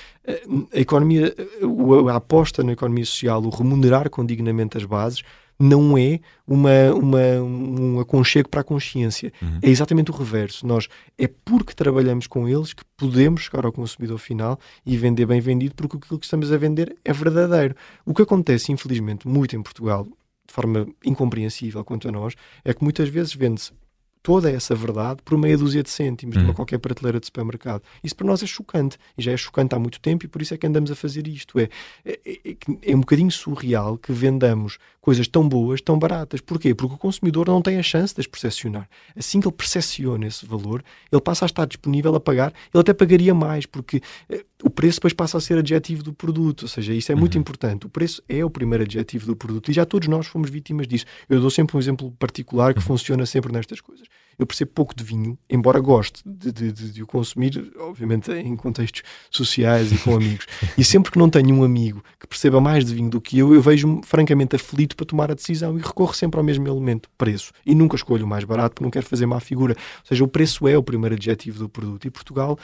a 0.75 0.81
economia, 0.81 1.33
a 2.11 2.17
aposta 2.17 2.65
na 2.65 2.73
economia 2.73 3.07
social, 3.07 3.41
o 3.41 3.51
remunerar 3.51 4.11
com 4.11 4.27
dignamente 4.27 4.77
as 4.77 4.85
bases, 4.85 5.23
não 5.61 5.99
é 5.99 6.21
uma, 6.47 6.95
uma, 6.95 7.43
um 7.43 8.01
aconchego 8.01 8.49
para 8.49 8.63
a 8.63 8.65
consciência. 8.65 9.31
Uhum. 9.43 9.59
É 9.61 9.69
exatamente 9.69 10.11
o 10.11 10.15
reverso. 10.15 10.67
Nós 10.67 10.89
é 11.19 11.29
porque 11.29 11.75
trabalhamos 11.75 12.27
com 12.27 12.49
eles 12.49 12.73
que 12.73 12.83
podemos 12.97 13.43
chegar 13.43 13.67
ao 13.67 13.73
consumidor 13.73 14.19
final 14.19 14.59
e 14.87 14.97
vender 14.97 15.27
bem 15.27 15.41
vendido, 15.41 15.75
porque 15.75 15.99
aquilo 15.99 16.19
que 16.19 16.25
estamos 16.25 16.51
a 16.51 16.57
vender 16.57 16.97
é 17.05 17.13
verdadeiro. 17.13 17.77
O 18.07 18.15
que 18.15 18.23
acontece, 18.23 18.73
infelizmente, 18.73 19.29
muito 19.29 19.55
em 19.55 19.63
Portugal, 19.63 20.05
de 20.05 20.55
forma 20.55 20.89
incompreensível 21.05 21.85
quanto 21.85 22.09
a 22.09 22.13
nós, 22.13 22.35
é 22.65 22.73
que 22.73 22.83
muitas 22.83 23.11
vezes 23.11 23.35
vende-se 23.35 23.73
toda 24.23 24.51
essa 24.51 24.75
verdade 24.75 25.21
por 25.25 25.39
meia 25.39 25.57
dúzia 25.57 25.83
de 25.83 25.91
cêntimos 25.91 26.37
uhum. 26.37 26.43
numa 26.43 26.55
qualquer 26.55 26.79
prateleira 26.79 27.19
de 27.19 27.27
supermercado. 27.27 27.83
Isso 28.03 28.15
para 28.15 28.27
nós 28.27 28.43
é 28.43 28.47
chocante 28.47 28.99
e 29.17 29.23
já 29.23 29.33
é 29.33 29.37
chocante 29.37 29.75
há 29.75 29.79
muito 29.79 30.01
tempo 30.01 30.25
e 30.25 30.29
por 30.29 30.43
isso 30.43 30.55
é 30.55 30.57
que 30.57 30.67
andamos 30.67 30.91
a 30.91 30.95
fazer 30.95 31.27
isto. 31.27 31.59
É, 31.59 31.69
é, 32.05 32.19
é, 32.27 32.57
é 32.83 32.97
um 32.97 33.01
bocadinho 33.01 33.31
surreal 33.31 33.97
que 33.97 34.13
vendamos 34.13 34.79
coisas 35.01 35.27
tão 35.27 35.49
boas, 35.49 35.81
tão 35.81 35.99
baratas. 35.99 36.41
Porquê? 36.41 36.75
Porque 36.75 36.95
o 36.95 36.99
consumidor 36.99 37.49
não 37.49 37.63
tem 37.63 37.79
a 37.79 37.83
chance 37.83 38.15
de 38.15 38.21
as 38.21 38.27
percepcionar. 38.27 38.89
Assim 39.17 39.41
que 39.41 39.49
ele 39.49 39.55
percepciona 39.55 40.27
esse 40.27 40.45
valor, 40.45 40.85
ele 41.11 41.21
passa 41.21 41.45
a 41.45 41.47
estar 41.47 41.67
disponível 41.67 42.15
a 42.15 42.21
pagar, 42.21 42.53
ele 42.73 42.81
até 42.81 42.93
pagaria 42.93 43.35
mais, 43.35 43.67
porque 43.67 44.03
eh, 44.29 44.45
o 44.63 44.69
preço 44.69 44.99
depois 44.99 45.13
passa 45.13 45.39
a 45.39 45.41
ser 45.41 45.59
adjetivo 45.59 46.03
do 46.03 46.13
produto, 46.13 46.63
ou 46.63 46.69
seja, 46.69 46.93
isso 46.93 47.11
é 47.11 47.15
muito 47.15 47.35
uhum. 47.35 47.41
importante. 47.41 47.87
O 47.87 47.89
preço 47.89 48.23
é 48.29 48.45
o 48.45 48.51
primeiro 48.51 48.85
adjetivo 48.85 49.27
do 49.27 49.35
produto 49.35 49.71
e 49.71 49.75
já 49.75 49.87
todos 49.87 50.09
nós 50.09 50.27
fomos 50.27 50.51
vítimas 50.51 50.87
disso. 50.87 51.07
Eu 51.29 51.41
dou 51.41 51.51
sempre 51.51 51.77
um 51.77 51.81
exemplo 51.81 52.11
particular 52.19 52.75
que 52.75 52.81
uhum. 52.81 52.87
funciona 52.87 53.25
sempre 53.25 53.53
nestas 53.53 53.81
coisas. 53.81 54.07
Eu 54.39 54.47
percebo 54.47 54.71
pouco 54.71 54.95
de 54.97 55.05
vinho, 55.05 55.39
embora 55.51 55.79
goste 55.81 56.23
de, 56.25 56.51
de, 56.51 56.73
de, 56.73 56.93
de 56.93 57.03
o 57.03 57.07
consumir, 57.07 57.71
obviamente 57.79 58.33
em 58.33 58.57
contextos 58.57 59.03
sociais 59.31 59.93
e 59.93 59.99
com 59.99 60.15
amigos. 60.15 60.47
E 60.79 60.85
sempre 60.85 61.13
que 61.13 61.19
não 61.19 61.29
tenho 61.29 61.55
um 61.55 61.63
amigo 61.63 62.03
que 62.19 62.27
perceba 62.27 62.59
mais 62.59 62.87
de 62.87 62.95
vinho 62.95 63.11
do 63.11 63.21
que 63.21 63.39
eu, 63.39 63.53
eu 63.53 63.61
vejo-me 63.61 64.01
francamente 64.03 64.57
aflito 64.57 64.97
para 64.97 65.05
tomar 65.05 65.31
a 65.31 65.35
decisão 65.35 65.77
e 65.77 65.83
recorro 65.83 66.15
sempre 66.15 66.39
ao 66.39 66.45
mesmo 66.45 66.67
elemento, 66.67 67.11
preço. 67.19 67.53
E 67.67 67.75
nunca 67.75 67.97
escolho 67.97 68.25
o 68.25 68.29
mais 68.29 68.45
barato 68.45 68.77
porque 68.77 68.85
não 68.85 68.91
quero 68.91 69.05
fazer 69.05 69.27
má 69.27 69.41
figura. 69.41 69.75
Ou 69.99 70.07
seja, 70.07 70.25
o 70.25 70.29
preço 70.29 70.67
é 70.67 70.79
o 70.79 70.83
primeiro 70.83 71.17
adjetivo 71.17 71.59
do 71.59 71.69
produto. 71.69 72.07
E 72.07 72.11
Portugal 72.11 72.59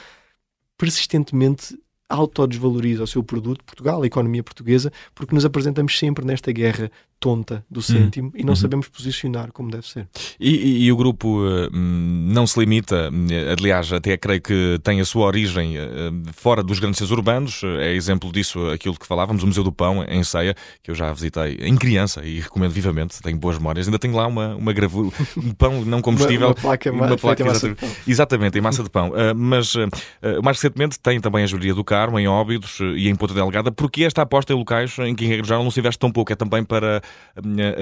persistentemente 0.77 1.77
autodesvaloriza 2.09 3.03
o 3.03 3.07
seu 3.07 3.21
produto, 3.21 3.63
Portugal, 3.63 4.01
a 4.01 4.07
economia 4.07 4.43
portuguesa, 4.43 4.91
porque 5.13 5.35
nos 5.35 5.43
apresentamos 5.43 5.97
sempre 5.97 6.25
nesta 6.25 6.51
guerra 6.51 6.89
tonta 7.19 7.65
do 7.69 7.81
cêntimo 7.81 8.27
uhum. 8.27 8.39
e 8.39 8.43
não 8.43 8.49
uhum. 8.49 8.55
sabemos 8.55 8.87
posicionar 8.87 9.51
como 9.51 9.71
deve 9.71 9.87
ser. 9.87 10.07
E, 10.39 10.49
e, 10.49 10.83
e 10.85 10.91
o 10.91 10.97
grupo 10.97 11.39
uh, 11.39 11.69
não 11.71 12.45
se 12.45 12.59
limita, 12.59 13.11
eh, 13.31 13.55
aliás, 13.57 13.91
até 13.91 14.15
creio 14.17 14.41
que 14.41 14.79
tem 14.83 15.01
a 15.01 15.05
sua 15.05 15.25
origem 15.25 15.77
uh, 15.77 15.83
fora 16.33 16.61
dos 16.61 16.79
grandes 16.79 16.99
centros 16.99 17.17
urbanos, 17.17 17.61
é 17.79 17.93
exemplo 17.93 18.31
disso 18.31 18.69
aquilo 18.69 18.95
que 18.95 19.07
falávamos, 19.07 19.43
o 19.43 19.47
Museu 19.47 19.63
do 19.63 19.71
Pão, 19.71 20.03
em 20.03 20.23
Ceia, 20.23 20.55
que 20.83 20.91
eu 20.91 20.95
já 20.95 21.11
visitei 21.11 21.57
em 21.61 21.75
criança 21.75 22.23
e 22.23 22.39
recomendo 22.39 22.71
vivamente, 22.71 23.21
tenho 23.21 23.37
boas 23.37 23.57
memórias, 23.57 23.87
ainda 23.87 23.97
tenho 23.97 24.15
lá 24.15 24.27
uma, 24.27 24.55
uma 24.55 24.71
gravura, 24.71 25.09
um 25.37 25.51
pão 25.51 25.83
não 25.83 26.01
combustível, 26.01 26.49
uma, 26.49 26.55
uma 26.55 26.61
placa, 26.61 26.91
uma 26.91 27.17
placa 27.17 27.43
exatamente, 27.43 27.85
exatamente, 28.07 28.57
em 28.57 28.61
massa 28.61 28.83
de 28.83 28.89
pão. 28.89 29.09
Uh, 29.09 29.35
mas 29.35 29.73
mais 30.43 30.57
recentemente 30.57 30.99
tem 30.99 31.19
também 31.19 31.43
a 31.43 31.47
Juria 31.47 31.73
do 31.73 31.83
Carmo, 31.83 32.19
em 32.19 32.27
Óbidos 32.27 32.79
e 32.79 33.09
em 33.09 33.15
Ponta 33.15 33.33
Delgada, 33.33 33.71
porque 33.71 34.03
esta 34.03 34.21
aposta 34.21 34.53
em 34.53 34.55
locais 34.55 34.97
em 34.99 35.15
que 35.15 35.25
em 35.25 35.27
regra 35.27 35.45
geral 35.45 35.63
não 35.63 35.71
se 35.71 35.79
investe 35.79 35.99
tão 35.99 36.11
pouco, 36.11 36.31
é 36.31 36.35
também 36.35 36.63
para 36.63 37.01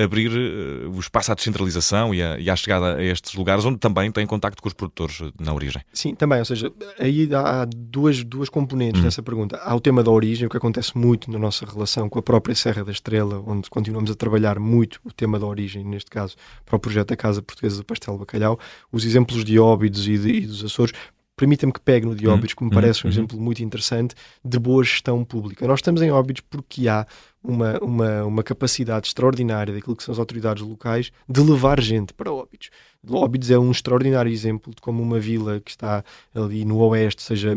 abrir 0.03 0.31
eh, 0.31 0.87
o 0.87 0.99
espaço 0.99 1.31
à 1.31 1.35
descentralização 1.35 2.13
e, 2.13 2.21
a, 2.21 2.37
e 2.37 2.49
à 2.49 2.55
chegada 2.55 2.95
a 2.95 3.03
estes 3.03 3.33
lugares, 3.35 3.63
onde 3.63 3.77
também 3.77 4.11
tem 4.11 4.25
contacto 4.25 4.61
com 4.61 4.67
os 4.67 4.73
produtores 4.73 5.21
eh, 5.21 5.31
na 5.39 5.53
origem. 5.53 5.81
Sim, 5.93 6.13
também, 6.13 6.39
ou 6.39 6.45
seja, 6.45 6.71
aí 6.99 7.29
há 7.33 7.65
duas, 7.65 8.23
duas 8.23 8.49
componentes 8.49 9.01
hum. 9.01 9.05
nessa 9.05 9.23
pergunta. 9.23 9.57
Há 9.63 9.73
o 9.73 9.79
tema 9.79 10.03
da 10.03 10.11
origem, 10.11 10.45
o 10.45 10.49
que 10.49 10.57
acontece 10.57 10.97
muito 10.97 11.31
na 11.31 11.39
nossa 11.39 11.65
relação 11.65 12.09
com 12.09 12.19
a 12.19 12.23
própria 12.23 12.53
Serra 12.53 12.83
da 12.83 12.91
Estrela, 12.91 13.41
onde 13.45 13.69
continuamos 13.69 14.11
a 14.11 14.15
trabalhar 14.15 14.59
muito 14.59 14.99
o 15.05 15.11
tema 15.11 15.39
da 15.39 15.45
origem, 15.45 15.83
neste 15.85 16.11
caso, 16.11 16.35
para 16.65 16.75
o 16.75 16.79
projeto 16.79 17.09
da 17.09 17.15
Casa 17.15 17.41
Portuguesa 17.41 17.77
do 17.77 17.85
Pastel 17.85 18.17
Bacalhau. 18.17 18.59
Os 18.91 19.05
exemplos 19.05 19.45
de 19.45 19.57
Óbidos 19.57 20.07
e, 20.07 20.17
de, 20.17 20.29
e 20.29 20.41
dos 20.41 20.63
Açores 20.65 20.93
permita-me 21.35 21.73
que 21.73 21.79
pegue 21.79 22.05
no 22.05 22.15
de 22.15 22.27
Óbidos, 22.27 22.53
que 22.53 22.63
me 22.63 22.69
uhum, 22.69 22.73
parece 22.73 23.05
um 23.05 23.07
uhum. 23.07 23.13
exemplo 23.13 23.39
muito 23.39 23.61
interessante 23.61 24.15
de 24.43 24.57
boa 24.57 24.83
gestão 24.83 25.23
pública. 25.23 25.67
Nós 25.67 25.79
estamos 25.79 26.01
em 26.01 26.11
Óbidos 26.11 26.41
porque 26.49 26.87
há 26.87 27.05
uma, 27.43 27.77
uma, 27.79 28.23
uma 28.23 28.43
capacidade 28.43 29.07
extraordinária 29.07 29.73
daquilo 29.73 29.95
que 29.95 30.03
são 30.03 30.13
as 30.13 30.19
autoridades 30.19 30.63
locais 30.63 31.11
de 31.27 31.41
levar 31.41 31.79
gente 31.81 32.13
para 32.13 32.31
Óbidos. 32.31 32.69
Óbidos 33.07 33.51
é 33.51 33.59
um 33.59 33.69
extraordinário 33.69 34.31
exemplo 34.31 34.73
de 34.73 34.81
como 34.81 35.03
uma 35.03 35.19
vila 35.19 35.59
que 35.59 35.71
está 35.71 36.03
ali 36.33 36.65
no 36.65 36.77
oeste, 36.77 37.21
seja 37.21 37.53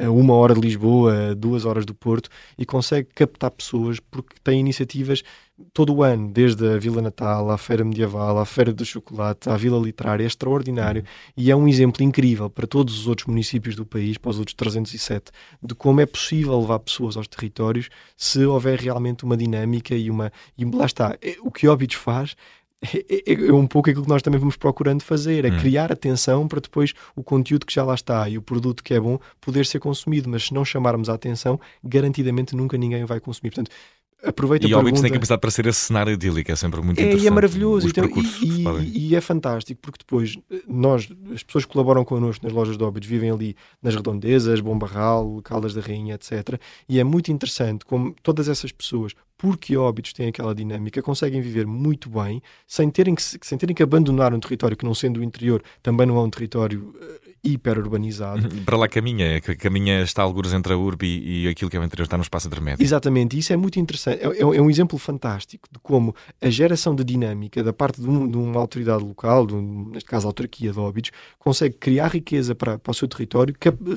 a 0.00 0.10
uma 0.10 0.34
hora 0.34 0.54
de 0.54 0.60
Lisboa, 0.60 1.30
a 1.30 1.34
duas 1.34 1.64
horas 1.64 1.84
do 1.84 1.94
Porto, 1.94 2.30
e 2.56 2.64
consegue 2.64 3.08
captar 3.14 3.50
pessoas 3.50 3.98
porque 4.00 4.36
tem 4.42 4.60
iniciativas 4.60 5.22
todo 5.72 5.94
o 5.94 6.02
ano, 6.02 6.32
desde 6.32 6.66
a 6.66 6.78
Vila 6.78 7.02
Natal, 7.02 7.50
à 7.50 7.58
Feira 7.58 7.84
Medieval, 7.84 8.38
à 8.38 8.44
Feira 8.44 8.72
do 8.72 8.84
Chocolate, 8.84 9.48
à 9.48 9.56
Vila 9.56 9.78
Literária, 9.78 10.24
é 10.24 10.26
extraordinário 10.26 11.04
e 11.36 11.50
é 11.50 11.56
um 11.56 11.68
exemplo 11.68 12.02
incrível 12.02 12.48
para 12.50 12.66
todos 12.66 12.98
os 12.98 13.06
outros 13.06 13.26
municípios 13.26 13.76
do 13.76 13.86
país, 13.86 14.18
para 14.18 14.30
os 14.30 14.38
outros 14.38 14.54
307, 14.54 15.30
de 15.62 15.74
como 15.74 16.00
é 16.00 16.06
possível 16.06 16.58
levar 16.60 16.78
pessoas 16.80 17.16
aos 17.16 17.28
territórios 17.28 17.88
se 18.16 18.44
houver 18.44 18.78
realmente 18.78 19.24
uma 19.24 19.36
dinâmica 19.36 19.94
e 19.94 20.10
uma. 20.10 20.32
E 20.56 20.64
lá 20.64 20.86
está, 20.86 21.16
é, 21.20 21.36
o 21.42 21.50
que 21.50 21.68
Óbidos 21.68 21.96
faz 21.96 22.34
é, 22.82 23.32
é, 23.32 23.52
um 23.52 23.66
pouco 23.66 23.88
aquilo 23.88 24.04
que 24.04 24.08
nós 24.08 24.22
também 24.22 24.40
vamos 24.40 24.56
procurando 24.56 25.02
fazer, 25.02 25.44
é 25.44 25.50
hum. 25.50 25.58
criar 25.58 25.92
atenção 25.92 26.48
para 26.48 26.60
depois 26.60 26.92
o 27.14 27.22
conteúdo 27.22 27.64
que 27.64 27.72
já 27.72 27.84
lá 27.84 27.94
está 27.94 28.28
e 28.28 28.36
o 28.36 28.42
produto 28.42 28.82
que 28.82 28.92
é 28.92 29.00
bom 29.00 29.18
poder 29.40 29.64
ser 29.64 29.78
consumido, 29.78 30.28
mas 30.28 30.44
se 30.44 30.54
não 30.54 30.64
chamarmos 30.64 31.08
a 31.08 31.14
atenção, 31.14 31.60
garantidamente 31.82 32.56
nunca 32.56 32.76
ninguém 32.76 33.04
vai 33.04 33.20
consumir. 33.20 33.50
Portanto, 33.50 33.70
aproveita 34.22 34.66
e 34.66 34.72
a 34.72 34.76
pergunta... 34.76 35.02
tem 35.02 35.12
capacidade 35.12 35.40
para 35.40 35.50
ser 35.50 35.66
esse 35.66 35.80
cenário 35.80 36.12
idílico, 36.12 36.50
é 36.50 36.56
sempre 36.56 36.80
muito 36.80 36.98
é, 36.98 37.02
interessante. 37.02 37.24
E 37.24 37.26
é 37.26 37.30
maravilhoso. 37.30 37.88
Então, 37.88 38.04
e, 38.04 38.64
e, 38.80 39.08
e, 39.08 39.16
é 39.16 39.20
fantástico, 39.20 39.80
porque 39.82 39.98
depois 39.98 40.38
nós, 40.66 41.08
as 41.32 41.42
pessoas 41.42 41.64
que 41.64 41.72
colaboram 41.72 42.04
connosco 42.04 42.44
nas 42.44 42.52
lojas 42.52 42.76
de 42.76 42.84
Óbidos 42.84 43.08
vivem 43.08 43.30
ali 43.30 43.56
nas 43.82 43.94
redondezas, 43.94 44.60
Bom 44.60 44.78
Barral, 44.78 45.40
Caldas 45.42 45.74
da 45.74 45.80
Rainha, 45.80 46.14
etc. 46.14 46.60
E 46.88 47.00
é 47.00 47.04
muito 47.04 47.32
interessante 47.32 47.84
como 47.84 48.14
todas 48.22 48.48
essas 48.48 48.70
pessoas, 48.70 49.12
porque 49.42 49.76
Óbidos 49.76 50.12
têm 50.12 50.28
aquela 50.28 50.54
dinâmica, 50.54 51.02
conseguem 51.02 51.40
viver 51.40 51.66
muito 51.66 52.08
bem, 52.08 52.40
sem 52.64 52.88
terem 52.88 53.14
que, 53.14 53.22
sem 53.22 53.58
terem 53.58 53.74
que 53.74 53.82
abandonar 53.82 54.32
um 54.32 54.38
território 54.38 54.76
que 54.76 54.84
não 54.84 54.94
sendo 54.94 55.18
o 55.18 55.22
interior, 55.24 55.62
também 55.82 56.06
não 56.06 56.16
é 56.16 56.20
um 56.20 56.30
território 56.30 56.94
uh, 56.94 57.21
hiper-urbanizado. 57.44 58.48
Para 58.64 58.76
lá 58.76 58.88
caminha, 58.88 59.40
caminha 59.40 60.02
está 60.02 60.22
algures 60.22 60.52
entre 60.52 60.72
a 60.72 60.76
urbe 60.76 61.06
e, 61.06 61.48
aquilo 61.48 61.70
que 61.70 61.76
é 61.76 61.80
o 61.80 61.84
interior, 61.84 62.04
está 62.04 62.16
no 62.16 62.22
espaço 62.22 62.46
intermédio. 62.46 62.84
Exatamente, 62.84 63.36
isso 63.36 63.52
é 63.52 63.56
muito 63.56 63.80
interessante, 63.80 64.22
é, 64.22 64.26
é, 64.26 64.40
é, 64.40 64.62
um 64.62 64.70
exemplo 64.70 64.96
fantástico 64.98 65.68
de 65.70 65.78
como 65.80 66.14
a 66.40 66.48
geração 66.48 66.94
de 66.94 67.02
dinâmica 67.02 67.62
da 67.62 67.72
parte 67.72 68.00
de, 68.00 68.08
um, 68.08 68.28
de 68.28 68.36
uma 68.36 68.60
autoridade 68.60 69.02
local, 69.02 69.46
um, 69.50 69.90
neste 69.92 70.08
caso 70.08 70.26
a 70.26 70.28
autarquia 70.28 70.72
de 70.72 70.78
Óbidos, 70.78 71.10
consegue 71.38 71.74
criar 71.74 72.08
riqueza 72.08 72.54
para, 72.54 72.78
para 72.78 72.90
o 72.90 72.94
seu 72.94 73.08
território, 73.08 73.54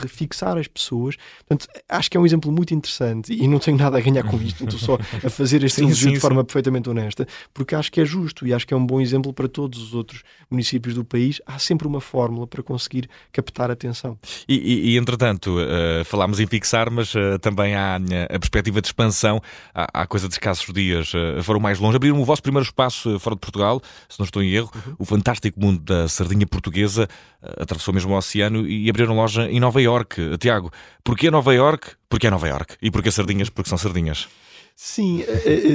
fixar 0.07 0.57
as 0.57 0.67
pessoas. 0.67 1.15
Portanto, 1.47 1.67
acho 1.87 2.09
que 2.09 2.17
é 2.17 2.19
um 2.19 2.25
exemplo 2.25 2.51
muito 2.51 2.73
interessante 2.73 3.31
e 3.31 3.47
não 3.47 3.59
tenho 3.59 3.77
nada 3.77 3.97
a 3.97 4.01
ganhar 4.01 4.23
com 4.23 4.37
isto, 4.37 4.63
estou 4.63 4.79
só 4.79 4.97
a 5.23 5.29
fazer 5.29 5.63
este 5.63 5.81
elogio 5.85 6.13
de 6.13 6.19
forma 6.19 6.41
sim. 6.41 6.45
perfeitamente 6.45 6.89
honesta, 6.89 7.27
porque 7.53 7.75
acho 7.75 7.91
que 7.91 8.01
é 8.01 8.05
justo 8.05 8.47
e 8.47 8.53
acho 8.53 8.65
que 8.65 8.73
é 8.73 8.77
um 8.77 8.85
bom 8.85 8.99
exemplo 8.99 9.31
para 9.31 9.47
todos 9.47 9.79
os 9.81 9.93
outros 9.93 10.23
municípios 10.49 10.95
do 10.95 11.05
país. 11.05 11.41
Há 11.45 11.59
sempre 11.59 11.87
uma 11.87 12.01
fórmula 12.01 12.47
para 12.47 12.63
conseguir 12.63 13.07
captar 13.35 13.69
atenção. 13.69 14.17
E, 14.47 14.55
e, 14.55 14.91
e 14.91 14.97
entretanto, 14.97 15.57
uh, 15.57 16.05
falámos 16.05 16.39
em 16.39 16.47
fixar, 16.47 16.89
mas 16.89 17.13
uh, 17.13 17.37
também 17.41 17.75
há 17.75 17.97
a 17.97 18.39
perspectiva 18.39 18.81
de 18.81 18.87
expansão. 18.87 19.41
Há, 19.73 20.01
há 20.01 20.07
coisa 20.07 20.29
de 20.29 20.35
escassos 20.35 20.73
dias, 20.73 21.13
uh, 21.13 21.43
foram 21.43 21.59
mais 21.59 21.77
longe. 21.77 21.97
Abriram 21.97 22.21
o 22.21 22.23
vosso 22.23 22.41
primeiro 22.41 22.65
espaço 22.65 23.19
fora 23.19 23.35
de 23.35 23.41
Portugal, 23.41 23.81
se 24.07 24.17
não 24.17 24.23
estou 24.23 24.41
em 24.41 24.51
erro, 24.51 24.71
uhum. 24.73 24.95
o 24.99 25.05
fantástico 25.05 25.59
mundo 25.59 25.81
da 25.81 26.07
sardinha 26.07 26.47
portuguesa, 26.47 27.09
atravessou 27.57 27.93
mesmo 27.93 28.13
o 28.13 28.17
oceano 28.17 28.65
e 28.65 28.89
abriram 28.89 29.15
loja 29.15 29.49
em 29.49 29.59
Nova 29.59 29.81
York. 29.81 30.37
Tiago, 30.39 30.71
porquê 31.03 31.29
Nova 31.29 31.53
York? 31.53 31.91
Porque 32.07 32.27
é 32.27 32.29
Nova 32.29 32.47
York. 32.47 32.75
E 32.81 32.89
porquê 32.89 33.11
sardinhas? 33.11 33.49
Porque 33.49 33.69
são 33.69 33.77
sardinhas. 33.77 34.27
Sim, 34.75 35.23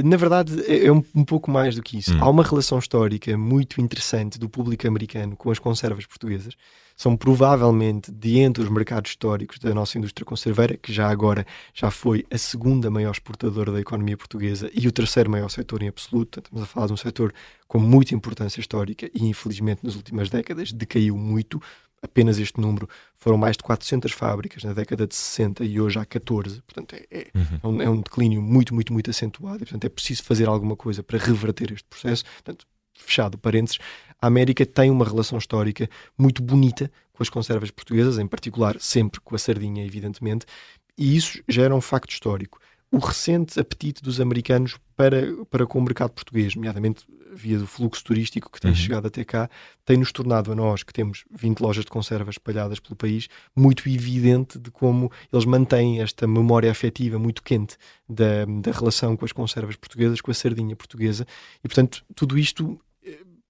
na 0.05 0.17
verdade 0.17 0.63
é 0.67 0.93
um, 0.93 1.03
um 1.15 1.25
pouco 1.25 1.51
mais 1.51 1.75
do 1.75 1.83
que 1.83 1.99
isso. 1.99 2.13
Hum. 2.15 2.19
Há 2.21 2.29
uma 2.29 2.43
relação 2.43 2.79
histórica 2.79 3.37
muito 3.37 3.81
interessante 3.81 4.39
do 4.39 4.49
público 4.49 4.87
americano 4.87 5.37
com 5.37 5.51
as 5.51 5.59
conservas 5.59 6.05
portuguesas 6.07 6.55
são 7.01 7.17
provavelmente, 7.17 8.13
de 8.13 8.41
entre 8.41 8.63
os 8.63 8.69
mercados 8.69 9.13
históricos 9.13 9.59
da 9.59 9.73
nossa 9.73 9.97
indústria 9.97 10.23
conserveira, 10.23 10.77
que 10.77 10.93
já 10.93 11.09
agora 11.09 11.47
já 11.73 11.91
foi 11.91 12.27
a 12.31 12.37
segunda 12.37 12.91
maior 12.91 13.13
exportadora 13.13 13.73
da 13.73 13.81
economia 13.81 14.19
portuguesa 14.19 14.71
e 14.75 14.87
o 14.87 14.93
terceiro 14.93 15.31
maior 15.31 15.49
setor 15.49 15.83
em 15.83 15.89
absoluto. 15.89 16.41
Estamos 16.41 16.63
a 16.63 16.67
falar 16.67 16.89
de 16.89 16.93
um 16.93 16.99
setor 16.99 17.33
com 17.67 17.79
muita 17.79 18.15
importância 18.15 18.61
histórica 18.61 19.11
e, 19.15 19.27
infelizmente, 19.27 19.83
nas 19.83 19.97
últimas 19.97 20.29
décadas 20.29 20.73
decaiu 20.73 21.17
muito. 21.17 21.59
Apenas 22.03 22.39
este 22.39 22.61
número 22.61 22.87
foram 23.17 23.39
mais 23.39 23.57
de 23.57 23.63
400 23.63 24.13
fábricas 24.13 24.63
na 24.63 24.75
década 24.75 25.07
de 25.07 25.15
60 25.15 25.65
e 25.65 25.81
hoje 25.81 25.99
há 25.99 26.05
14. 26.05 26.61
Portanto, 26.61 26.95
é, 26.95 27.07
é, 27.11 27.27
uhum. 27.35 27.61
é, 27.63 27.67
um, 27.67 27.83
é 27.83 27.89
um 27.89 28.01
declínio 28.03 28.43
muito, 28.43 28.75
muito, 28.75 28.93
muito 28.93 29.09
acentuado. 29.09 29.57
E, 29.57 29.61
portanto, 29.61 29.87
é 29.87 29.89
preciso 29.89 30.23
fazer 30.23 30.49
alguma 30.49 30.77
coisa 30.77 31.03
para 31.03 31.17
reverter 31.17 31.73
este 31.73 31.89
processo. 31.89 32.25
Portanto, 32.25 32.67
fechado 33.01 33.39
parênteses, 33.39 33.79
a 34.21 34.27
América 34.27 34.67
tem 34.67 34.91
uma 34.91 35.05
relação 35.05 35.39
histórica 35.39 35.89
muito 36.17 36.43
bonita 36.43 36.91
com 37.13 37.23
as 37.23 37.29
conservas 37.29 37.71
portuguesas, 37.71 38.19
em 38.19 38.27
particular 38.27 38.77
sempre 38.81 39.21
com 39.21 39.35
a 39.35 39.39
sardinha, 39.39 39.85
evidentemente, 39.85 40.47
e 40.97 41.17
isso 41.17 41.43
já 41.49 41.63
era 41.63 41.75
um 41.75 41.81
facto 41.81 42.11
histórico. 42.11 42.59
O 42.93 42.99
recente 42.99 43.59
apetite 43.59 44.03
dos 44.03 44.21
americanos 44.21 44.77
para, 44.97 45.45
para 45.49 45.67
com 45.67 45.79
o 45.79 45.83
mercado 45.83 46.11
português, 46.11 46.55
nomeadamente 46.55 47.07
via 47.33 47.59
do 47.59 47.67
fluxo 47.67 48.05
turístico 48.05 48.51
que 48.51 48.61
tem 48.61 48.71
uhum. 48.71 48.77
chegado 48.77 49.07
até 49.07 49.25
cá, 49.25 49.49
tem-nos 49.85 50.13
tornado 50.13 50.51
a 50.53 50.55
nós, 50.55 50.83
que 50.83 50.93
temos 50.93 51.25
20 51.31 51.61
lojas 51.61 51.85
de 51.85 51.91
conservas 51.91 52.35
espalhadas 52.35 52.81
pelo 52.81 52.97
país, 52.97 53.29
muito 53.55 53.89
evidente 53.89 54.59
de 54.59 54.71
como 54.71 55.11
eles 55.33 55.45
mantêm 55.45 56.01
esta 56.01 56.27
memória 56.27 56.71
afetiva 56.71 57.19
muito 57.19 57.43
quente 57.43 57.77
da, 58.09 58.45
da 58.45 58.73
relação 58.73 59.17
com 59.17 59.25
as 59.25 59.33
conservas 59.33 59.77
portuguesas, 59.77 60.21
com 60.21 60.31
a 60.31 60.35
sardinha 60.35 60.75
portuguesa, 60.75 61.27
e 61.63 61.69
portanto 61.69 62.05
tudo 62.15 62.39
isto 62.39 62.81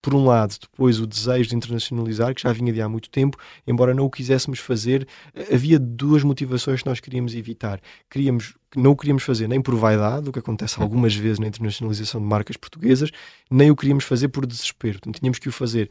por 0.03 0.15
um 0.15 0.25
lado, 0.25 0.57
depois 0.61 0.99
o 0.99 1.07
desejo 1.07 1.51
de 1.51 1.57
internacionalizar, 1.57 2.35
que 2.35 2.43
já 2.43 2.53
vinha 2.53 2.73
de 2.73 2.81
há 2.81 2.89
muito 2.89 3.11
tempo, 3.11 3.37
embora 3.67 3.95
não 3.95 4.05
o 4.05 4.11
quiséssemos 4.11 4.59
fazer, 4.59 5.07
eh, 5.35 5.55
havia 5.55 5.79
duas 5.79 6.23
motivações 6.23 6.83
que 6.83 6.89
nós 6.89 7.01
queríamos 7.01 7.35
evitar. 7.35 7.81
Queríamos, 8.09 8.55
não 8.75 8.93
o 8.93 8.97
queríamos 8.97 9.23
fazer 9.23 9.49
nem 9.49 9.61
por 9.61 9.75
vaidade, 9.77 10.29
o 10.29 10.33
que 10.33 10.39
acontece 10.39 10.81
algumas 10.81 11.15
vezes 11.15 11.39
na 11.39 11.47
internacionalização 11.47 12.21
de 12.21 12.27
marcas 12.27 12.57
portuguesas, 12.57 13.11
nem 13.51 13.71
o 13.71 13.77
queríamos 13.77 14.05
fazer 14.05 14.29
por 14.29 14.47
desespero. 14.47 14.95
Portanto, 14.95 15.21
tínhamos 15.21 15.39
que 15.39 15.49
o 15.49 15.53
fazer 15.53 15.91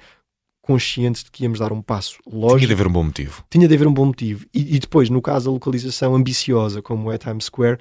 conscientes 0.61 1.23
de 1.23 1.31
que 1.31 1.43
íamos 1.43 1.59
dar 1.59 1.71
um 1.71 1.81
passo 1.81 2.17
lógico. 2.27 2.57
Tinha 2.59 2.67
de 2.67 2.73
haver 2.73 2.87
um 2.87 2.91
bom 2.91 3.03
motivo. 3.03 3.43
Tinha 3.49 3.67
de 3.67 3.73
haver 3.73 3.87
um 3.87 3.93
bom 3.93 4.05
motivo. 4.05 4.45
E, 4.53 4.75
e 4.75 4.79
depois, 4.79 5.09
no 5.09 5.21
caso 5.21 5.45
da 5.45 5.51
localização 5.51 6.15
ambiciosa, 6.15 6.81
como 6.81 7.11
é 7.11 7.17
Times 7.17 7.45
Square, 7.45 7.79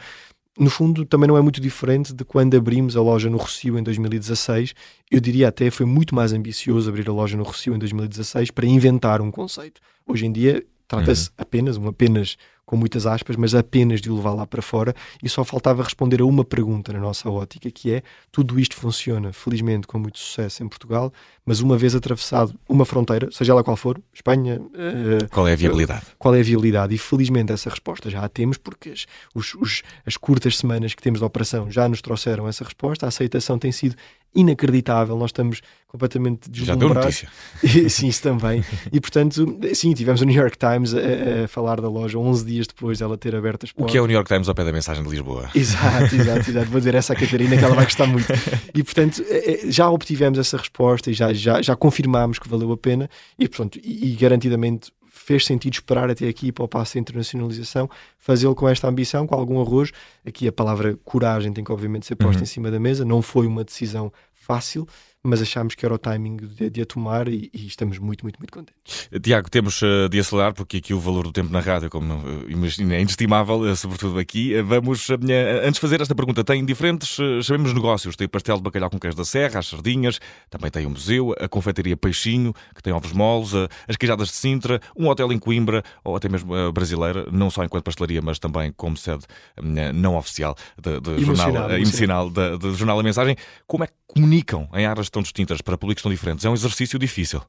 no 0.59 0.69
fundo, 0.69 1.05
também 1.05 1.29
não 1.29 1.37
é 1.37 1.41
muito 1.41 1.61
diferente 1.61 2.13
de 2.13 2.25
quando 2.25 2.57
abrimos 2.57 2.97
a 2.97 3.01
loja 3.01 3.31
no 3.31 3.37
Rocio 3.37 3.79
em 3.79 3.83
2016. 3.83 4.75
Eu 5.11 5.21
diria 5.21 5.49
até 5.49 5.71
foi 5.71 5.87
muito 5.87 6.15
mais 6.15 6.33
ambicioso 6.33 6.89
abrir 6.89 7.09
a 7.09 7.13
loja 7.13 7.37
no 7.37 7.45
Rocio 7.45 7.75
em 7.75 7.79
2016 7.79 8.51
para 8.51 8.67
inventar 8.67 9.21
um 9.21 9.31
conceito. 9.31 9.81
Hoje 10.07 10.27
em 10.27 10.33
dia 10.33 10.65
trata-se 10.89 11.29
uhum. 11.29 11.35
apenas, 11.39 11.77
um 11.77 11.87
apenas 11.87 12.37
com 12.69 12.77
muitas 12.77 13.07
aspas, 13.07 13.35
mas 13.35 13.55
apenas 13.55 13.99
de 13.99 14.11
o 14.11 14.17
levar 14.17 14.35
lá 14.35 14.47
para 14.47 14.61
fora 14.61 14.95
e 15.23 15.29
só 15.29 15.43
faltava 15.43 15.83
responder 15.83 16.21
a 16.21 16.27
uma 16.27 16.45
pergunta 16.45 16.93
na 16.93 16.99
nossa 16.99 17.31
ótica, 17.31 17.71
que 17.71 17.95
é 17.95 18.03
tudo 18.31 18.61
isto 18.61 18.77
funciona, 18.77 19.33
felizmente, 19.33 19.87
com 19.87 19.99
muito 19.99 20.19
sucesso 20.19 20.63
em 20.63 20.69
Portugal, 20.69 21.11
mas 21.47 21.61
uma 21.61 21.79
vez 21.79 21.95
atravessado 21.95 22.55
uma 22.69 22.85
fronteira, 22.85 23.31
seja 23.33 23.53
ela 23.53 23.65
qual 23.65 23.75
for, 23.75 23.99
Espanha... 24.13 24.61
Uh, 24.61 25.27
qual 25.31 25.49
é 25.49 25.55
a 25.55 25.57
viabilidade? 25.57 26.05
Qual 26.19 26.35
é 26.35 26.41
a 26.41 26.43
viabilidade? 26.43 26.95
E 26.95 26.99
felizmente 26.99 27.51
essa 27.51 27.71
resposta 27.71 28.11
já 28.11 28.23
a 28.23 28.29
temos, 28.29 28.59
porque 28.59 28.91
as, 28.91 29.07
os, 29.35 29.83
as 30.05 30.19
curtas 30.19 30.59
semanas 30.59 30.93
que 30.93 31.03
temos 31.03 31.21
de 31.21 31.25
operação 31.25 31.71
já 31.71 31.89
nos 31.89 32.03
trouxeram 32.03 32.47
essa 32.47 32.65
resposta, 32.65 33.07
a 33.07 33.09
aceitação 33.09 33.59
tem 33.59 33.73
sido 33.73 33.97
inacreditável, 34.35 35.17
nós 35.17 35.31
estamos 35.31 35.61
completamente 35.87 36.51
deslumbrados. 36.51 37.21
Já 37.21 37.29
deu 37.63 37.77
notícia. 37.77 37.89
sim, 37.89 38.09
isso 38.09 38.23
também. 38.23 38.63
E 38.93 39.01
portanto, 39.01 39.59
sim, 39.75 39.95
tivemos 39.95 40.21
o 40.21 40.25
New 40.25 40.37
York 40.37 40.57
Times 40.59 40.95
a, 40.95 41.45
a, 41.45 41.49
falar 41.49 41.81
da 41.81 41.89
loja 41.89 42.19
11 42.19 42.45
dias 42.45 42.67
depois 42.67 42.99
dela 42.99 43.17
ter 43.17 43.35
aberto 43.35 43.65
as 43.65 43.73
portas. 43.73 43.91
O 43.91 43.93
que 43.93 43.97
é 43.97 44.03
o 44.03 44.07
New 44.07 44.15
York 44.15 44.29
Times 44.29 44.49
ao 44.49 44.55
pé 44.55 44.65
da 44.65 44.73
mensagem 44.73 45.03
de 45.03 45.09
Lisboa? 45.09 45.49
Exato, 45.55 46.15
exato, 46.15 46.51
exato. 46.51 46.71
Vou 46.71 46.79
dizer 46.79 46.95
essa 46.95 47.15
a 47.15 47.17
Catarina 47.17 47.57
que 47.57 47.65
ela 47.65 47.75
vai 47.75 47.85
gostar 47.85 48.07
muito. 48.07 48.27
E 48.75 48.83
portanto, 48.83 49.25
é, 49.29 49.67
é, 49.67 49.71
já 49.71 49.89
obtivemos 49.89 50.39
essa 50.39 50.59
resposta 50.59 51.11
e 51.11 51.15
já, 51.15 51.33
já, 51.33 51.63
já 51.63 51.75
confirmámos 51.75 52.39
que 52.39 52.49
valeu 52.49 52.71
a 52.71 52.77
pena 52.77 53.09
e, 53.39 53.49
portanto, 53.49 53.81
e, 53.83 54.13
e 54.13 54.17
garantidamente 54.17 54.93
fez 55.29 55.45
sentido 55.45 55.75
esperar 55.75 56.09
até 56.09 56.27
aqui 56.27 56.51
para 56.51 56.65
o 56.65 56.69
passo 56.69 56.95
de 56.95 57.01
internacionalização, 57.01 57.91
fazê-lo 58.19 58.55
com 58.55 58.67
esta 58.67 58.89
ambição, 58.89 59.27
com 59.27 59.35
algum 59.35 59.61
arrojo. 59.61 59.93
Aqui 60.27 60.49
a 60.49 60.53
palavra 60.53 60.99
coragem 61.05 61.53
tem 61.53 61.63
que 61.63 61.71
obviamente 61.71 62.07
ser 62.07 62.17
posta 62.17 62.39
uhum. 62.39 62.45
em 62.45 62.47
cima 62.47 62.71
da 62.71 62.81
mesa, 62.81 63.05
não 63.05 63.21
foi 63.21 63.47
uma 63.47 63.63
decisão 63.63 64.11
fácil, 64.49 64.89
mas 65.23 65.43
achámos 65.43 65.75
que 65.75 65.85
era 65.85 65.95
o 65.95 65.99
timing 65.99 66.37
de, 66.37 66.71
de 66.71 66.81
a 66.81 66.87
tomar 66.87 67.29
e, 67.29 67.51
e, 67.53 67.67
estamos 67.67 67.99
muito, 67.99 68.25
muito, 68.25 68.39
muito 68.39 68.53
contentes. 68.53 69.11
Tiago, 69.23 69.51
temos 69.51 69.83
uh, 69.83 70.09
de 70.09 70.19
acelerar 70.19 70.55
porque 70.55 70.79
aqui 70.79 70.95
o 70.95 71.01
valor 71.01 71.25
do 71.25 71.33
tempo 71.33 71.53
na 71.53 71.61
rádio, 71.61 71.91
como 71.91 72.15
uh, 72.15 72.45
imagino, 72.49 72.95
é 72.95 73.01
inestimável, 73.01 73.61
uh, 73.61 73.77
sobretudo 73.77 74.19
aqui. 74.19 74.61
Vamos, 74.63 75.09
antes 75.11 75.75
de 75.75 75.81
fazer 75.81 76.01
esta 76.01 76.15
pergunta, 76.15 76.43
tem 76.43 76.65
diferentes, 76.65 77.19
sabemos, 77.45 77.75
negócios. 77.75 78.17
Tem 78.17 78.27
o 78.27 78.31
pastel 78.31 78.57
de 78.57 78.63
bacalhau 78.63 78.89
com 78.89 78.99
queijo 78.99 79.17
da 79.17 79.25
serra, 79.25 79.59
as 79.59 79.67
sardinhas, 79.67 80.19
também 80.49 80.71
tem 80.71 80.87
o 80.87 80.91
museu, 80.91 81.35
a 81.39 81.49
confeitaria 81.49 81.97
Peixinho, 81.97 82.55
que 82.75 82.83
tem 82.83 82.93
ovos 82.93 83.13
moles, 83.13 83.51
as 83.87 83.97
queijadas 83.97 84.29
de 84.29 84.35
Sintra, 84.35 84.81
um 84.97 85.09
hotel 85.09 85.31
em 85.33 85.39
Coimbra, 85.39 85.83
ou 86.03 86.17
até 86.17 86.29
mesmo 86.29 86.73
brasileira, 86.73 87.27
não 87.31 87.51
só 87.51 87.65
enquanto 87.65 87.85
pastelaria, 87.85 88.23
mas 88.23 88.39
também 88.39 88.73
como 88.73 88.97
sede 88.97 89.25
não 89.95 90.17
oficial 90.17 90.57
de 90.81 91.25
jornal, 91.25 91.73
emocional, 91.73 92.31
do 92.31 92.75
Jornal 92.75 93.01
A 93.01 93.03
Mensagem. 93.03 93.37
Como 93.67 93.85
é 93.85 93.87
que 93.87 93.95
comunicam 94.39 94.69
em 94.75 94.87
Aras 94.87 95.11
tão 95.11 95.23
distintas 95.23 95.61
para 95.61 95.77
públicos 95.77 96.03
tão 96.03 96.11
diferentes, 96.11 96.45
é 96.45 96.51
um 96.51 96.55
exercício 96.55 96.99
difícil. 96.99 97.41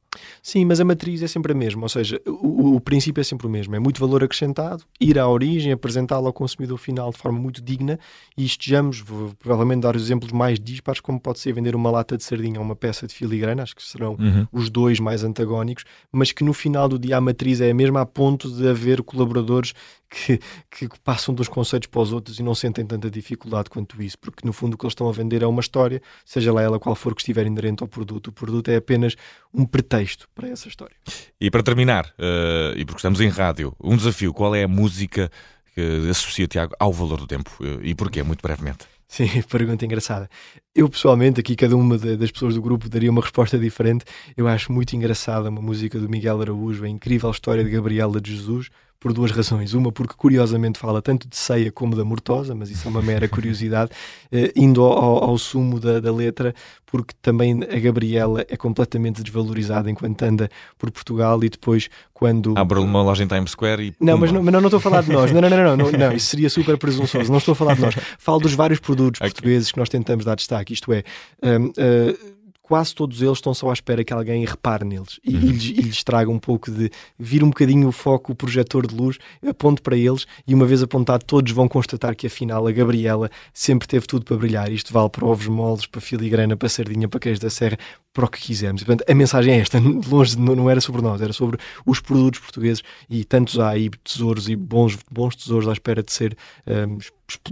Sim, 0.42 0.64
mas 0.64 0.80
a 0.80 0.84
matriz 0.84 1.22
é 1.22 1.26
sempre 1.26 1.52
a 1.52 1.54
mesma, 1.54 1.82
ou 1.82 1.88
seja, 1.88 2.20
o, 2.26 2.76
o 2.76 2.80
princípio 2.80 3.20
é 3.20 3.24
sempre 3.24 3.46
o 3.46 3.50
mesmo. 3.50 3.74
É 3.74 3.78
muito 3.78 4.00
valor 4.00 4.22
acrescentado, 4.24 4.84
ir 5.00 5.18
à 5.18 5.28
origem, 5.28 5.72
apresentá-lo 5.72 6.26
ao 6.26 6.32
consumidor 6.32 6.78
final 6.78 7.10
de 7.10 7.18
forma 7.18 7.38
muito 7.38 7.62
digna 7.62 7.98
e 8.36 8.44
estejamos, 8.44 9.00
vou 9.00 9.32
provavelmente 9.38 9.82
dar 9.82 9.96
os 9.96 10.02
exemplos 10.02 10.32
mais 10.32 10.58
dispares, 10.58 11.00
como 11.00 11.20
pode 11.20 11.38
ser 11.38 11.52
vender 11.52 11.74
uma 11.74 11.90
lata 11.90 12.16
de 12.16 12.24
sardinha 12.24 12.58
ou 12.58 12.64
uma 12.64 12.76
peça 12.76 13.06
de 13.06 13.14
filigrana, 13.14 13.62
acho 13.62 13.76
que 13.76 13.82
serão 13.82 14.16
uhum. 14.18 14.46
os 14.52 14.70
dois 14.70 14.98
mais 15.00 15.22
antagónicos, 15.22 15.84
mas 16.12 16.32
que 16.32 16.44
no 16.44 16.52
final 16.52 16.88
do 16.88 16.98
dia 16.98 17.16
a 17.16 17.20
matriz 17.20 17.60
é 17.60 17.70
a 17.70 17.74
mesma 17.74 18.00
a 18.00 18.06
ponto 18.06 18.50
de 18.50 18.68
haver 18.68 19.02
colaboradores 19.02 19.74
que, 20.10 20.40
que, 20.70 20.88
passam 21.04 21.32
dos 21.32 21.48
conceitos 21.48 21.88
para 21.88 22.00
os 22.00 22.12
outros 22.12 22.38
e 22.38 22.42
não 22.42 22.54
sentem 22.54 22.84
tanta 22.84 23.08
dificuldade 23.08 23.70
quanto 23.70 24.02
isso, 24.02 24.18
porque 24.18 24.44
no 24.44 24.52
fundo 24.52 24.74
o 24.74 24.76
que 24.76 24.84
eles 24.84 24.92
estão 24.92 25.08
a 25.08 25.12
vender 25.12 25.42
é 25.42 25.46
uma 25.46 25.60
história, 25.60 26.02
seja 26.24 26.52
lá 26.52 26.60
ela 26.60 26.80
qual 26.80 26.96
for 26.96 27.14
que 27.14 27.22
estiver 27.22 27.46
inerente 27.46 27.82
ao 27.82 27.88
produto. 27.88 28.28
O 28.28 28.32
produto 28.32 28.68
é 28.68 28.76
apenas 28.76 29.14
um 29.54 29.64
pretexto 29.64 30.28
para 30.34 30.48
essa 30.48 30.66
história. 30.66 30.96
E 31.40 31.50
para 31.50 31.62
terminar, 31.62 32.06
uh, 32.18 32.76
e 32.76 32.84
porque 32.84 32.98
estamos 32.98 33.20
em 33.20 33.28
rádio, 33.28 33.74
um 33.80 33.96
desafio: 33.96 34.34
qual 34.34 34.54
é 34.54 34.64
a 34.64 34.68
música 34.68 35.30
que 35.74 36.10
associa, 36.10 36.48
Tiago, 36.48 36.74
ao 36.78 36.92
valor 36.92 37.18
do 37.18 37.26
tempo? 37.26 37.50
Uh, 37.60 37.80
e 37.82 37.94
porquê? 37.94 38.22
Muito 38.22 38.42
brevemente. 38.42 38.86
Sim, 39.06 39.28
pergunta 39.48 39.84
engraçada. 39.84 40.28
Eu 40.72 40.88
pessoalmente, 40.88 41.40
aqui 41.40 41.56
cada 41.56 41.76
uma 41.76 41.98
das 41.98 42.30
pessoas 42.30 42.54
do 42.54 42.62
grupo 42.62 42.88
daria 42.88 43.10
uma 43.10 43.20
resposta 43.20 43.58
diferente. 43.58 44.04
Eu 44.36 44.46
acho 44.46 44.72
muito 44.72 44.94
engraçada 44.94 45.48
uma 45.50 45.60
música 45.60 45.98
do 45.98 46.08
Miguel 46.08 46.40
Araújo, 46.40 46.84
a 46.84 46.88
incrível 46.88 47.30
história 47.30 47.64
de 47.64 47.70
Gabriela 47.70 48.20
de 48.20 48.36
Jesus, 48.36 48.70
por 49.00 49.14
duas 49.14 49.30
razões. 49.30 49.72
Uma, 49.72 49.90
porque 49.90 50.12
curiosamente 50.14 50.78
fala 50.78 51.00
tanto 51.00 51.26
de 51.26 51.36
ceia 51.36 51.72
como 51.72 51.96
da 51.96 52.04
mortosa, 52.04 52.54
mas 52.54 52.70
isso 52.70 52.86
é 52.86 52.90
uma 52.90 53.00
mera 53.00 53.26
curiosidade, 53.26 53.90
eh, 54.30 54.52
indo 54.54 54.82
ao, 54.82 55.24
ao 55.24 55.38
sumo 55.38 55.80
da, 55.80 55.98
da, 55.98 56.12
letra, 56.12 56.54
porque 56.84 57.14
também 57.22 57.60
a 57.64 57.80
Gabriela 57.80 58.44
é 58.46 58.56
completamente 58.58 59.22
desvalorizada 59.22 59.90
enquanto 59.90 60.22
anda 60.22 60.50
por 60.78 60.90
Portugal 60.90 61.42
e 61.42 61.48
depois 61.48 61.88
quando. 62.12 62.52
Abre 62.58 62.78
uma 62.78 63.02
loja 63.02 63.24
em 63.24 63.26
Times 63.26 63.52
Square 63.52 63.82
e. 63.82 63.94
Não, 63.98 64.18
mas 64.18 64.30
não, 64.30 64.42
mas 64.42 64.52
não, 64.52 64.60
não 64.60 64.68
estou 64.68 64.78
a 64.78 64.82
falar 64.82 65.02
de 65.02 65.10
nós. 65.10 65.32
Não, 65.32 65.40
não, 65.40 65.48
não, 65.48 65.56
não, 65.56 65.76
não, 65.76 65.90
não, 65.92 66.12
isso 66.12 66.26
seria 66.26 66.50
super 66.50 66.76
presunçoso. 66.76 67.30
Não 67.30 67.38
estou 67.38 67.52
a 67.52 67.56
falar 67.56 67.74
de 67.76 67.80
nós. 67.80 67.96
Falo 68.18 68.38
dos 68.38 68.52
vários 68.52 68.78
produtos 68.78 69.18
okay. 69.22 69.30
portugueses 69.30 69.72
que 69.72 69.78
nós 69.78 69.88
tentamos 69.88 70.26
dar 70.26 70.34
destaque. 70.34 70.74
Isto 70.74 70.92
é. 70.92 71.02
Um, 71.42 71.68
uh, 71.68 72.39
quase 72.70 72.94
todos 72.94 73.20
eles 73.20 73.38
estão 73.38 73.52
só 73.52 73.68
à 73.68 73.72
espera 73.72 74.04
que 74.04 74.12
alguém 74.12 74.44
repare 74.44 74.84
neles 74.84 75.18
e, 75.24 75.34
uhum. 75.34 75.42
e, 75.42 75.46
lhes, 75.46 75.64
e, 75.64 75.82
lhes, 75.82 76.04
traga 76.04 76.30
um 76.30 76.38
pouco 76.38 76.70
de 76.70 76.88
vir 77.18 77.42
um 77.42 77.48
bocadinho 77.48 77.88
o 77.88 77.90
foco, 77.90 78.30
o 78.30 78.34
projetor 78.36 78.86
de 78.86 78.94
luz, 78.94 79.18
aponte 79.44 79.82
para 79.82 79.96
eles 79.96 80.24
e 80.46 80.54
uma 80.54 80.64
vez 80.64 80.80
apontado, 80.80 81.24
todos 81.24 81.50
vão 81.50 81.66
constatar 81.66 82.14
que 82.14 82.28
afinal 82.28 82.64
a 82.68 82.70
Gabriela 82.70 83.28
sempre 83.52 83.88
teve 83.88 84.06
tudo 84.06 84.24
para 84.24 84.36
brilhar. 84.36 84.70
Isto 84.70 84.92
vale 84.92 85.10
para 85.10 85.26
ovos 85.26 85.48
moles, 85.48 85.84
para 85.84 86.00
filigrana, 86.00 86.56
para 86.56 86.68
sardinha, 86.68 87.08
para 87.08 87.18
queijo 87.18 87.40
da 87.40 87.50
serra, 87.50 87.76
para 88.12 88.24
o 88.24 88.28
que 88.28 88.40
quisermos. 88.40 88.82
Portanto, 88.82 89.08
a 89.08 89.14
mensagem 89.14 89.54
é 89.54 89.58
esta: 89.58 89.78
longe 90.10 90.38
não 90.38 90.68
era 90.68 90.80
sobre 90.80 91.02
nós, 91.02 91.20
era 91.20 91.32
sobre 91.32 91.58
os 91.86 92.00
produtos 92.00 92.40
portugueses 92.40 92.82
e 93.08 93.24
tantos 93.24 93.58
há 93.58 93.70
aí 93.70 93.90
tesouros 94.04 94.48
e 94.48 94.56
bons, 94.56 94.98
bons 95.10 95.36
tesouros 95.36 95.68
à 95.68 95.72
espera 95.72 96.02
de 96.02 96.12
ser 96.12 96.36
um, 96.66 96.98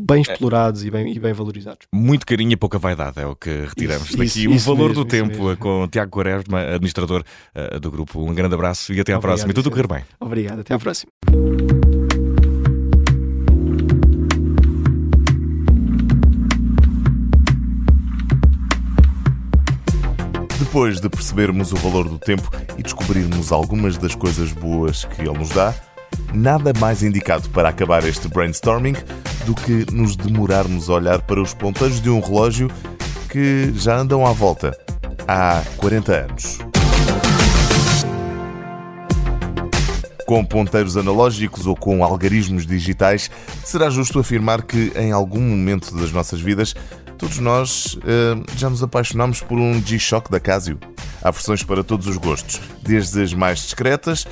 bem 0.01 0.23
explorados 0.23 0.83
é. 0.83 0.87
e, 0.87 0.90
bem, 0.90 1.12
e 1.12 1.18
bem 1.18 1.33
valorizados. 1.33 1.87
Muito 1.92 2.27
carinho 2.27 2.53
e 2.53 2.57
pouca 2.57 2.79
vaidade 2.79 3.21
é 3.21 3.27
o 3.27 3.37
que 3.37 3.51
retiramos 3.51 4.09
isso, 4.09 4.16
daqui. 4.16 4.40
Isso, 4.40 4.51
o 4.51 4.55
isso 4.55 4.66
valor 4.66 4.88
mesmo, 4.88 5.05
do 5.05 5.09
tempo 5.09 5.44
mesmo. 5.44 5.57
com 5.57 5.88
Tiago 5.88 6.11
Quaresma, 6.11 6.61
administrador 6.61 7.23
uh, 7.55 7.79
do 7.81 7.90
grupo. 7.90 8.21
Um 8.21 8.35
grande 8.35 8.55
abraço 8.55 8.92
e 8.92 9.01
até 9.01 9.12
à 9.12 9.16
Obrigado, 9.16 9.21
próxima. 9.23 9.51
E 9.51 9.55
tudo 9.55 9.71
correr 9.71 9.87
bem. 9.87 10.05
Obrigado, 10.21 10.61
até 10.61 10.75
à 10.75 10.79
próxima. 10.79 11.12
Depois 20.79 21.01
de 21.01 21.09
percebermos 21.09 21.73
o 21.73 21.77
valor 21.79 22.09
do 22.09 22.21
tempo 22.21 22.49
e 22.79 22.85
descobrirmos 22.85 23.51
algumas 23.51 23.99
das 23.99 24.14
coisas 24.14 24.53
boas 24.53 25.05
que 25.05 25.23
ele 25.23 25.37
nos 25.37 25.49
dá, 25.49 25.75
nada 26.33 26.73
mais 26.79 27.03
indicado 27.03 27.49
para 27.51 27.69
acabar 27.69 28.05
este 28.05 28.29
brainstorming 28.29 28.95
do 29.45 29.57
que 29.57 29.85
nos 29.93 30.14
demorarmos 30.14 30.88
a 30.88 30.93
olhar 30.93 31.21
para 31.23 31.43
os 31.43 31.53
ponteiros 31.53 32.01
de 32.01 32.09
um 32.09 32.21
relógio 32.21 32.71
que 33.29 33.73
já 33.75 33.97
andam 33.97 34.25
à 34.25 34.31
volta 34.31 34.79
há 35.27 35.64
40 35.79 36.12
anos. 36.12 36.59
Com 40.29 40.45
ponteiros 40.45 40.97
analógicos 40.97 41.67
ou 41.67 41.75
com 41.75 42.05
algarismos 42.05 42.64
digitais, 42.64 43.29
será 43.64 43.91
justo 43.91 44.21
afirmar 44.21 44.62
que 44.62 44.93
em 44.95 45.11
algum 45.11 45.41
momento 45.41 45.93
das 45.97 46.12
nossas 46.12 46.41
vidas 46.41 46.73
Todos 47.19 47.39
nós 47.39 47.95
uh, 47.97 48.45
já 48.57 48.71
nos 48.71 48.83
apaixonamos 48.83 49.41
por 49.41 49.59
um 49.59 49.85
G-Shock 49.85 50.31
da 50.31 50.39
Casio. 50.39 50.79
Há 51.21 51.31
versões 51.33 51.65
para 51.65 51.83
todos 51.83 52.07
os 52.07 52.17
gostos, 52.17 52.61
desde 52.81 53.21
as 53.21 53.35
mais 53.35 53.59
discretas 53.59 54.25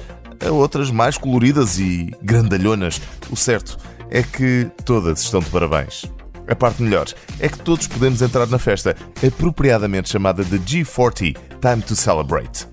a 0.44 0.50
outras 0.50 0.90
mais 0.90 1.18
coloridas 1.18 1.78
e 1.78 2.14
grandalhonas. 2.22 3.00
O 3.30 3.36
certo 3.36 3.76
é 4.10 4.22
que 4.22 4.70
todas 4.84 5.20
estão 5.20 5.40
de 5.40 5.50
parabéns. 5.50 6.04
A 6.48 6.54
parte 6.54 6.80
melhor 6.80 7.06
é 7.40 7.48
que 7.48 7.58
todos 7.58 7.88
podemos 7.88 8.22
entrar 8.22 8.46
na 8.46 8.58
festa, 8.58 8.94
apropriadamente 9.26 10.08
chamada 10.08 10.44
de 10.44 10.58
G40 10.58 11.36
Time 11.60 11.82
to 11.82 11.96
Celebrate. 11.96 12.68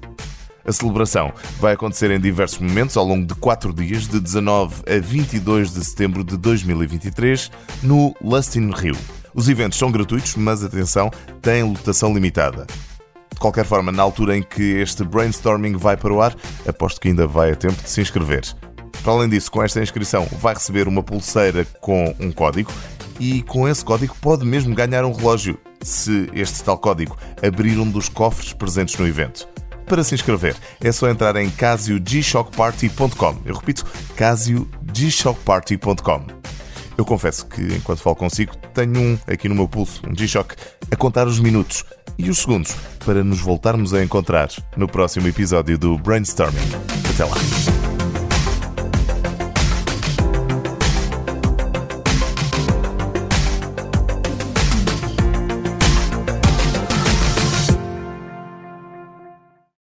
A 0.66 0.72
celebração 0.72 1.34
vai 1.60 1.74
acontecer 1.74 2.12
em 2.12 2.20
diversos 2.20 2.60
momentos 2.60 2.96
ao 2.96 3.04
longo 3.04 3.26
de 3.26 3.36
quatro 3.36 3.74
dias, 3.74 4.08
de 4.08 4.20
19 4.20 4.84
a 4.88 5.00
22 5.00 5.74
de 5.74 5.84
setembro 5.84 6.24
de 6.24 6.38
2023, 6.38 7.52
no 7.82 8.16
Lustin 8.22 8.70
Rio. 8.72 8.96
Os 9.34 9.50
eventos 9.50 9.80
são 9.80 9.92
gratuitos, 9.92 10.36
mas 10.36 10.64
atenção, 10.64 11.10
têm 11.42 11.64
lotação 11.64 12.14
limitada. 12.14 12.68
De 13.34 13.40
qualquer 13.40 13.66
forma, 13.66 13.92
na 13.92 14.04
altura 14.04 14.38
em 14.38 14.44
que 14.44 14.78
este 14.78 15.04
brainstorming 15.04 15.76
vai 15.76 15.98
para 15.98 16.14
o 16.14 16.22
ar, 16.22 16.36
aposto 16.68 17.02
que 17.02 17.08
ainda 17.08 17.26
vai 17.26 17.52
a 17.52 17.56
tempo 17.56 17.82
de 17.82 17.90
se 17.90 18.02
inscrever. 18.02 18.44
Para 19.04 19.14
além 19.14 19.30
disso, 19.30 19.52
com 19.52 19.64
esta 19.64 19.82
inscrição, 19.82 20.28
vai 20.40 20.54
receber 20.54 20.88
uma 20.88 21.04
pulseira 21.04 21.66
com 21.82 22.16
um 22.20 22.32
código 22.32 22.72
e 23.20 23.42
com 23.44 23.68
esse 23.68 23.84
código 23.84 24.16
pode 24.22 24.46
mesmo 24.46 24.74
ganhar 24.74 25.04
um 25.04 25.12
relógio, 25.12 25.60
se 25.82 26.30
este 26.34 26.64
tal 26.64 26.78
código 26.78 27.18
abrir 27.46 27.78
um 27.80 27.90
dos 27.90 28.08
cofres 28.08 28.54
presentes 28.54 28.98
no 28.98 29.06
evento. 29.08 29.46
Para 29.86 30.02
se 30.04 30.16
inscrever, 30.16 30.56
é 30.82 30.92
só 30.92 31.08
entrar 31.10 31.36
em 31.36 31.50
casiogShockparty.com. 31.50 33.42
Eu 33.46 33.56
repito, 33.56 33.86
casiogShockparty.com. 34.16 36.53
Eu 36.98 37.06
confesso 37.06 37.46
que, 37.48 37.62
enquanto 37.62 38.02
falo 38.02 38.16
consigo, 38.16 38.56
tenho 38.74 39.00
um 39.00 39.18
aqui 39.28 39.50
no 39.50 39.56
meu 39.56 39.68
pulso, 39.68 40.02
um 40.08 40.16
G-Shock, 40.16 40.56
a 40.92 40.96
contar 40.96 41.28
os 41.28 41.40
minutos 41.40 41.84
e 42.18 42.30
os 42.30 42.40
segundos 42.40 42.76
para 43.06 43.24
nos 43.24 43.40
voltarmos 43.40 43.94
a 43.94 44.04
encontrar 44.04 44.50
no 44.78 44.88
próximo 44.88 45.28
episódio 45.28 45.78
do 45.78 45.98
Brainstorming. 45.98 46.60
Até 47.14 47.26
lá! 47.26 47.93